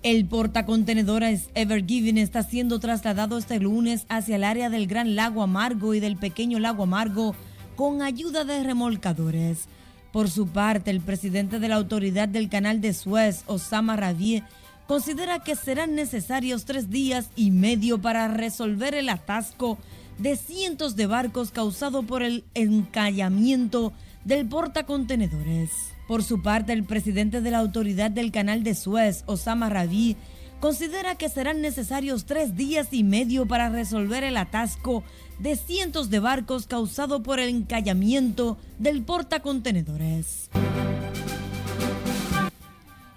El 0.02 0.26
portacontenedores 0.26 1.48
Ever 1.54 1.86
Given 1.86 2.18
está 2.18 2.42
siendo 2.42 2.78
trasladado 2.78 3.38
este 3.38 3.58
lunes 3.58 4.04
hacia 4.10 4.36
el 4.36 4.44
área 4.44 4.68
del 4.68 4.86
Gran 4.86 5.16
Lago 5.16 5.42
Amargo 5.42 5.94
y 5.94 6.00
del 6.00 6.18
Pequeño 6.18 6.58
Lago 6.58 6.82
Amargo 6.82 7.34
con 7.74 8.02
ayuda 8.02 8.44
de 8.44 8.62
remolcadores. 8.62 9.64
Por 10.12 10.28
su 10.28 10.48
parte, 10.48 10.90
el 10.90 11.00
presidente 11.00 11.58
de 11.58 11.68
la 11.68 11.76
Autoridad 11.76 12.28
del 12.28 12.50
Canal 12.50 12.82
de 12.82 12.92
Suez, 12.92 13.44
Osama 13.46 13.96
Rabieh, 13.96 14.42
considera 14.86 15.38
que 15.38 15.56
serán 15.56 15.94
necesarios 15.94 16.66
tres 16.66 16.90
días 16.90 17.30
y 17.34 17.50
medio 17.50 17.98
para 17.98 18.28
resolver 18.28 18.94
el 18.94 19.08
atasco 19.08 19.78
de 20.18 20.36
cientos 20.36 20.96
de 20.96 21.06
barcos 21.06 21.50
causado 21.50 22.02
por 22.02 22.22
el 22.22 22.44
encallamiento 22.54 23.92
del 24.24 24.46
portacontenedores. 24.46 25.70
Por 26.06 26.22
su 26.24 26.42
parte, 26.42 26.72
el 26.72 26.84
presidente 26.84 27.40
de 27.40 27.50
la 27.50 27.58
Autoridad 27.58 28.10
del 28.10 28.32
Canal 28.32 28.62
de 28.62 28.74
Suez, 28.74 29.22
Osama 29.26 29.68
Rabi, 29.68 30.16
considera 30.60 31.14
que 31.14 31.28
serán 31.28 31.60
necesarios 31.60 32.24
tres 32.24 32.56
días 32.56 32.88
y 32.90 33.04
medio 33.04 33.46
para 33.46 33.68
resolver 33.68 34.24
el 34.24 34.36
atasco 34.36 35.04
de 35.38 35.54
cientos 35.54 36.10
de 36.10 36.18
barcos 36.18 36.66
causado 36.66 37.22
por 37.22 37.38
el 37.38 37.48
encallamiento 37.48 38.58
del 38.78 39.02
portacontenedores. 39.02 40.50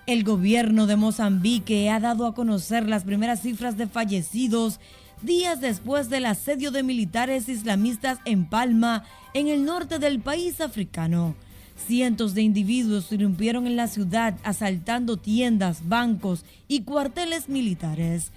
El 0.05 0.23
gobierno 0.23 0.87
de 0.87 0.97
Mozambique 0.97 1.89
ha 1.89 1.99
dado 1.99 2.25
a 2.25 2.35
conocer 2.35 2.87
las 2.87 3.05
primeras 3.05 3.41
cifras 3.41 3.77
de 3.77 3.87
fallecidos 3.87 4.79
días 5.23 5.62
después 5.62 6.10
del 6.10 6.25
asedio 6.25 6.71
de 6.71 6.84
militares 6.84 7.49
islamistas 7.49 8.19
en 8.25 8.45
Palma, 8.45 9.03
en 9.34 9.47
el 9.47 9.65
norte 9.65 9.99
del 9.99 10.19
país 10.19 10.62
africano. 10.62 11.36
Cientos 11.75 12.34
de 12.34 12.41
individuos 12.41 13.12
irrumpieron 13.12 13.67
en 13.67 13.75
la 13.75 13.88
ciudad 13.88 14.38
asaltando 14.43 15.17
tiendas, 15.17 15.88
bancos 15.88 16.45
y 16.67 16.81
cuarteles 16.81 17.49
militares. 17.49 18.31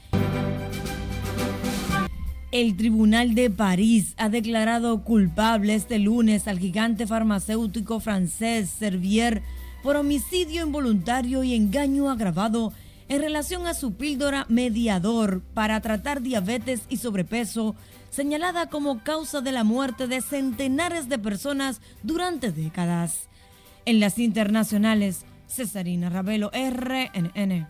El 2.53 2.77
Tribunal 2.77 3.35
de 3.35 3.51
París 3.51 4.15
ha 4.17 4.29
declarado 4.29 5.03
culpable 5.03 5.75
este 5.75 5.99
lunes 5.99 6.47
al 6.47 6.61
gigante 6.61 7.07
farmacéutico 7.07 7.99
francés 7.99 8.71
Servier 8.71 9.43
por 9.83 9.97
homicidio 9.97 10.65
involuntario 10.65 11.43
y 11.43 11.55
engaño 11.55 12.09
agravado 12.09 12.73
en 13.15 13.23
relación 13.23 13.69
a 13.69 13.75
su 13.75 13.95
píldora 13.95 14.45
mediador 14.49 15.41
para 15.55 15.81
tratar 15.81 16.21
diabetes 16.21 16.83
y 16.89 16.97
sobrepeso, 16.97 17.77
señalada 18.11 18.69
como 18.69 19.05
causa 19.05 19.41
de 19.41 19.53
la 19.53 19.63
muerte 19.63 20.09
de 20.09 20.21
centenares 20.21 21.09
de 21.09 21.21
personas 21.21 21.81
durante 22.03 22.51
décadas. 22.51 23.29
En 23.85 24.01
las 24.01 24.19
internacionales, 24.19 25.25
Cesarina 25.47 26.11
Ravelo, 26.11 26.51
RNN. 26.53 27.69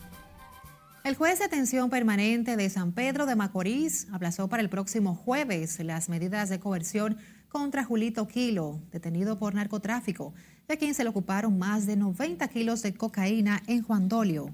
El 1.04 1.14
juez 1.14 1.40
de 1.40 1.44
atención 1.44 1.90
permanente 1.90 2.56
de 2.56 2.70
San 2.70 2.92
Pedro 2.92 3.26
de 3.26 3.36
Macorís 3.36 4.06
aplazó 4.12 4.48
para 4.48 4.62
el 4.62 4.70
próximo 4.70 5.14
jueves 5.14 5.78
las 5.80 6.08
medidas 6.08 6.48
de 6.48 6.58
coerción 6.58 7.18
contra 7.50 7.84
Julito 7.84 8.26
Kilo, 8.26 8.80
detenido 8.90 9.38
por 9.38 9.54
narcotráfico 9.54 10.32
de 10.68 10.78
quien 10.78 10.94
se 10.94 11.04
le 11.04 11.10
ocuparon 11.10 11.58
más 11.58 11.84
de 11.84 11.96
90 11.96 12.48
kilos 12.48 12.80
de 12.80 12.94
cocaína 12.94 13.62
en 13.66 13.82
Juan 13.82 14.08
Dolio. 14.08 14.50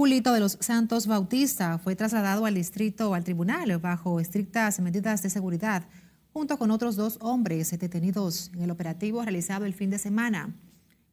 Julito 0.00 0.32
de 0.32 0.38
los 0.38 0.58
Santos 0.60 1.08
Bautista 1.08 1.76
fue 1.78 1.96
trasladado 1.96 2.46
al 2.46 2.54
distrito, 2.54 3.14
al 3.14 3.24
tribunal, 3.24 3.76
bajo 3.78 4.20
estrictas 4.20 4.78
medidas 4.78 5.24
de 5.24 5.28
seguridad, 5.28 5.88
junto 6.32 6.56
con 6.56 6.70
otros 6.70 6.94
dos 6.94 7.18
hombres 7.20 7.76
detenidos 7.76 8.52
en 8.54 8.62
el 8.62 8.70
operativo 8.70 9.20
realizado 9.22 9.64
el 9.64 9.74
fin 9.74 9.90
de 9.90 9.98
semana. 9.98 10.54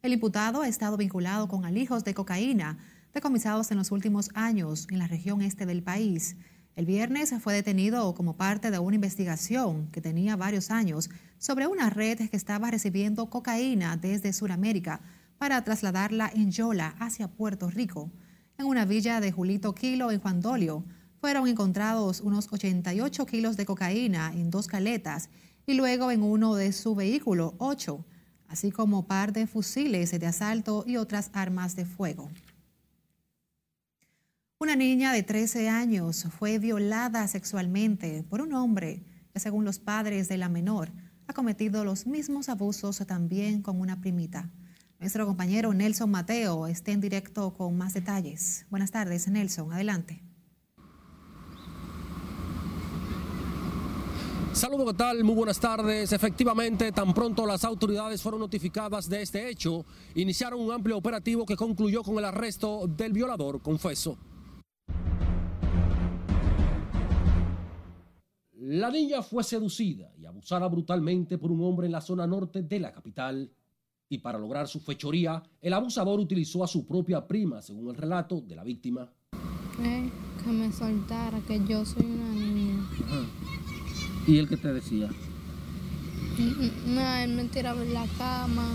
El 0.02 0.12
imputado 0.12 0.62
ha 0.62 0.68
estado 0.68 0.96
vinculado 0.96 1.48
con 1.48 1.64
alijos 1.64 2.04
de 2.04 2.14
cocaína 2.14 2.78
decomisados 3.12 3.72
en 3.72 3.78
los 3.78 3.90
últimos 3.90 4.30
años 4.34 4.86
en 4.88 5.00
la 5.00 5.08
región 5.08 5.42
este 5.42 5.66
del 5.66 5.82
país. 5.82 6.36
El 6.76 6.86
viernes 6.86 7.34
fue 7.40 7.54
detenido 7.54 8.14
como 8.14 8.36
parte 8.36 8.70
de 8.70 8.78
una 8.78 8.94
investigación 8.94 9.88
que 9.90 10.00
tenía 10.00 10.36
varios 10.36 10.70
años 10.70 11.10
sobre 11.38 11.66
una 11.66 11.90
red 11.90 12.30
que 12.30 12.36
estaba 12.36 12.70
recibiendo 12.70 13.30
cocaína 13.30 13.96
desde 13.96 14.32
Sudamérica 14.32 15.00
para 15.38 15.64
trasladarla 15.64 16.30
en 16.32 16.52
Yola 16.52 16.94
hacia 17.00 17.26
Puerto 17.26 17.68
Rico. 17.68 18.12
En 18.58 18.66
una 18.66 18.86
villa 18.86 19.20
de 19.20 19.32
Julito 19.32 19.74
Kilo 19.74 20.10
en 20.10 20.20
Juan 20.20 20.40
Dolio 20.40 20.84
fueron 21.20 21.46
encontrados 21.46 22.20
unos 22.22 22.50
88 22.50 23.26
kilos 23.26 23.56
de 23.56 23.66
cocaína 23.66 24.32
en 24.32 24.50
dos 24.50 24.66
caletas 24.66 25.28
y 25.66 25.74
luego 25.74 26.10
en 26.10 26.22
uno 26.22 26.54
de 26.54 26.72
su 26.72 26.94
vehículo 26.94 27.54
ocho, 27.58 28.06
así 28.48 28.70
como 28.70 29.06
par 29.06 29.34
de 29.34 29.46
fusiles 29.46 30.10
de 30.18 30.26
asalto 30.26 30.84
y 30.86 30.96
otras 30.96 31.30
armas 31.34 31.76
de 31.76 31.84
fuego. 31.84 32.30
Una 34.58 34.74
niña 34.74 35.12
de 35.12 35.22
13 35.22 35.68
años 35.68 36.26
fue 36.38 36.58
violada 36.58 37.28
sexualmente 37.28 38.22
por 38.22 38.40
un 38.40 38.54
hombre 38.54 39.02
que 39.34 39.40
según 39.40 39.66
los 39.66 39.78
padres 39.78 40.28
de 40.28 40.38
la 40.38 40.48
menor 40.48 40.90
ha 41.26 41.34
cometido 41.34 41.84
los 41.84 42.06
mismos 42.06 42.48
abusos 42.48 42.96
también 43.06 43.60
con 43.60 43.78
una 43.80 44.00
primita. 44.00 44.48
Nuestro 44.98 45.26
compañero 45.26 45.74
Nelson 45.74 46.10
Mateo 46.10 46.66
está 46.66 46.90
en 46.90 47.02
directo 47.02 47.52
con 47.52 47.76
más 47.76 47.92
detalles. 47.92 48.64
Buenas 48.70 48.90
tardes, 48.90 49.28
Nelson. 49.28 49.72
Adelante. 49.72 50.22
Saludos, 54.54 54.92
¿qué 54.92 54.96
tal? 54.96 55.22
Muy 55.22 55.34
buenas 55.34 55.60
tardes. 55.60 56.12
Efectivamente, 56.12 56.90
tan 56.92 57.12
pronto 57.12 57.44
las 57.44 57.62
autoridades 57.62 58.22
fueron 58.22 58.40
notificadas 58.40 59.06
de 59.06 59.20
este 59.20 59.50
hecho, 59.50 59.84
iniciaron 60.14 60.60
un 60.60 60.72
amplio 60.72 60.96
operativo 60.96 61.44
que 61.44 61.56
concluyó 61.56 62.02
con 62.02 62.16
el 62.16 62.24
arresto 62.24 62.86
del 62.86 63.12
violador 63.12 63.60
confeso. 63.60 64.16
La 68.54 68.90
niña 68.90 69.20
fue 69.20 69.44
seducida 69.44 70.10
y 70.16 70.24
abusada 70.24 70.66
brutalmente 70.68 71.36
por 71.36 71.52
un 71.52 71.62
hombre 71.62 71.84
en 71.84 71.92
la 71.92 72.00
zona 72.00 72.26
norte 72.26 72.62
de 72.62 72.80
la 72.80 72.92
capital. 72.92 73.52
Y 74.08 74.18
para 74.18 74.38
lograr 74.38 74.68
su 74.68 74.80
fechoría, 74.80 75.42
el 75.60 75.72
abusador 75.72 76.20
utilizó 76.20 76.62
a 76.62 76.68
su 76.68 76.86
propia 76.86 77.26
prima, 77.26 77.60
según 77.60 77.88
el 77.90 77.96
relato 77.96 78.40
de 78.40 78.54
la 78.54 78.62
víctima. 78.62 79.10
Eh, 79.82 80.10
que 80.42 80.50
me 80.50 80.72
soltara, 80.72 81.40
que 81.40 81.60
yo 81.66 81.84
soy 81.84 82.06
una 82.06 82.30
niña. 82.30 82.88
¿Y 84.26 84.38
él 84.38 84.48
qué 84.48 84.56
te 84.56 84.72
decía? 84.72 85.10
No, 86.86 87.16
él 87.16 87.32
me 87.32 87.44
tiraba 87.44 87.82
en 87.82 87.94
la 87.94 88.06
cama, 88.18 88.68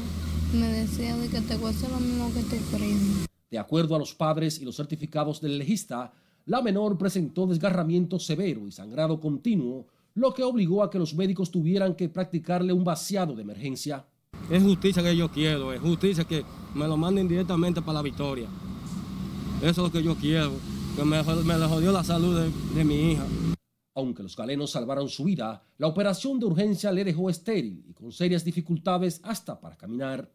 me 0.54 0.68
decía 0.68 1.16
de 1.16 1.30
que 1.30 1.42
te 1.42 1.58
voy 1.58 1.68
a 1.68 1.70
hacer 1.70 1.90
lo 1.90 2.00
mismo 2.00 2.32
que 2.34 2.42
tu 2.42 2.56
primo. 2.76 3.26
De 3.50 3.60
acuerdo 3.60 3.96
a 3.96 4.00
los 4.00 4.14
padres 4.14 4.60
y 4.60 4.66
los 4.66 4.78
certificados 4.78 5.42
del 5.42 5.58
legista, 5.58 6.12
la 6.46 6.62
menor 6.62 6.98
presentó 6.98 7.46
desgarramiento 7.46 8.20
severo 8.20 8.68
y 8.68 8.72
sangrado 8.72 9.20
continuo, 9.20 9.88
lo 10.16 10.34
que 10.34 10.44
obligó 10.44 10.84
a 10.84 10.90
que 10.90 11.00
los 11.00 11.14
médicos 11.14 11.52
tuvieran 11.52 11.96
que 11.96 12.10
practicarle 12.10 12.74
un 12.74 12.84
vaciado 12.84 13.36
de 13.36 13.44
emergencia. 13.44 14.06
Es 14.50 14.62
justicia 14.64 15.02
que 15.02 15.16
yo 15.16 15.30
quiero, 15.30 15.72
es 15.72 15.80
justicia 15.80 16.24
que 16.26 16.44
me 16.74 16.88
lo 16.88 16.98
manden 16.98 17.28
directamente 17.28 17.82
para 17.82 17.94
la 17.94 18.02
victoria. 18.02 18.48
Eso 19.62 19.70
es 19.70 19.78
lo 19.78 19.92
que 19.92 20.04
yo 20.04 20.16
quiero, 20.16 20.52
que 20.96 21.04
me, 21.06 21.22
me 21.24 21.68
jodió 21.68 21.92
la 21.92 22.04
salud 22.04 22.40
de, 22.40 22.52
de 22.76 22.84
mi 22.84 23.12
hija. 23.12 23.24
Aunque 23.94 24.24
los 24.24 24.36
galenos 24.36 24.72
salvaron 24.72 25.10
su 25.10 25.26
vida, 25.26 25.64
la 25.78 25.88
operación 25.88 26.40
de 26.40 26.46
urgencia 26.46 26.92
le 26.92 27.04
dejó 27.04 27.30
estéril 27.30 27.84
y 27.90 27.94
con 27.94 28.12
serias 28.12 28.44
dificultades 28.44 29.22
hasta 29.24 29.60
para 29.60 29.76
caminar. 29.76 30.30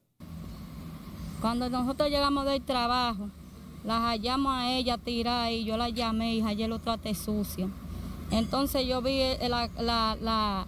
Cuando 1.41 1.69
nosotros 1.69 2.09
llegamos 2.09 2.45
del 2.47 2.63
trabajo, 2.63 3.29
las 3.85 4.01
hallamos 4.03 4.53
a 4.53 4.73
ella 4.73 4.99
tirada 4.99 5.51
y 5.53 5.65
yo 5.65 5.77
la 5.77 5.89
llamé 5.89 6.37
y 6.37 6.43
ayer 6.43 6.69
lo 6.69 6.79
traté 6.79 7.15
sucia. 7.15 7.69
Entonces 8.31 8.87
yo 8.87 9.01
vi 9.03 9.21
la, 9.49 9.71
la, 9.81 10.17
la, 10.21 10.67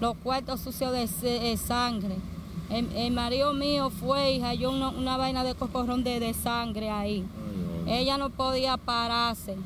los 0.00 0.16
cuartos 0.18 0.60
sucios 0.60 0.92
de, 0.92 1.06
de 1.28 1.56
sangre. 1.56 2.16
El, 2.70 2.90
el, 2.96 3.12
marido 3.12 3.52
mío 3.52 3.90
fue 3.90 4.32
y 4.32 4.40
halló 4.40 4.70
una, 4.70 4.88
una 4.88 5.16
vaina 5.16 5.44
de 5.44 5.54
cocorrón 5.54 6.02
de, 6.02 6.18
de 6.18 6.34
sangre 6.34 6.90
ahí. 6.90 7.24
Ay, 7.86 7.86
ay. 7.86 8.00
Ella 8.00 8.18
no 8.18 8.30
podía 8.30 8.76
pararse. 8.76 9.56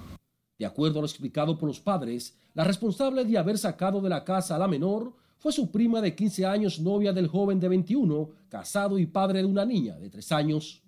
De 0.59 0.67
acuerdo 0.67 0.99
a 0.99 1.03
lo 1.03 1.07
explicado 1.07 1.57
por 1.57 1.69
los 1.69 1.81
padres, 1.81 2.37
la 2.53 2.65
responsable 2.65 3.25
de 3.25 3.39
haber 3.39 3.57
sacado 3.57 4.01
de 4.01 4.11
la 4.11 4.25
casa 4.25 4.57
a 4.57 4.59
la 4.59 4.69
menor 4.69 5.15
fue 5.39 5.53
su 5.53 5.71
prima 5.71 6.03
de 6.03 6.15
15 6.15 6.45
años, 6.45 6.81
novia 6.81 7.15
del 7.15 7.29
joven 7.29 7.59
de 7.59 7.69
21, 7.69 8.29
casado 8.51 8.99
y 8.99 9.07
padre 9.07 9.39
de 9.39 9.47
una 9.47 9.65
niña 9.65 9.99
de 9.99 10.11
3 10.11 10.33
años. 10.33 10.83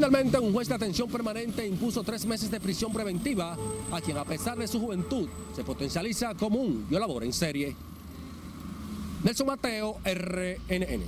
Finalmente, 0.00 0.38
un 0.38 0.54
juez 0.54 0.66
de 0.66 0.74
atención 0.74 1.10
permanente 1.10 1.66
impuso 1.66 2.02
tres 2.02 2.24
meses 2.24 2.50
de 2.50 2.58
prisión 2.58 2.90
preventiva 2.90 3.54
a 3.92 4.00
quien, 4.00 4.16
a 4.16 4.24
pesar 4.24 4.56
de 4.56 4.66
su 4.66 4.80
juventud, 4.80 5.28
se 5.54 5.62
potencializa 5.62 6.34
como 6.36 6.58
un 6.58 6.88
violador 6.88 7.22
en 7.22 7.34
serie. 7.34 7.76
Nelson 9.22 9.46
Mateo, 9.46 9.98
RNN. 10.02 11.02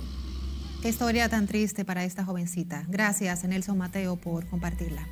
Qué 0.83 0.89
historia 0.89 1.27
tan 1.27 1.47
triste 1.47 1.83
para 1.85 2.05
esta 2.05 2.23
jovencita. 2.23 2.85
Gracias, 2.87 3.43
Nelson 3.45 3.79
Mateo, 3.79 4.15
por 4.15 4.45
compartirla. 4.45 5.07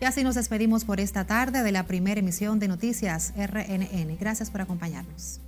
Y 0.00 0.06
así 0.06 0.24
nos 0.24 0.34
despedimos 0.34 0.86
por 0.86 0.98
esta 0.98 1.26
tarde 1.26 1.62
de 1.62 1.70
la 1.70 1.84
primera 1.84 2.20
emisión 2.20 2.58
de 2.58 2.68
Noticias 2.68 3.34
RNN. 3.36 4.16
Gracias 4.18 4.50
por 4.50 4.62
acompañarnos. 4.62 5.42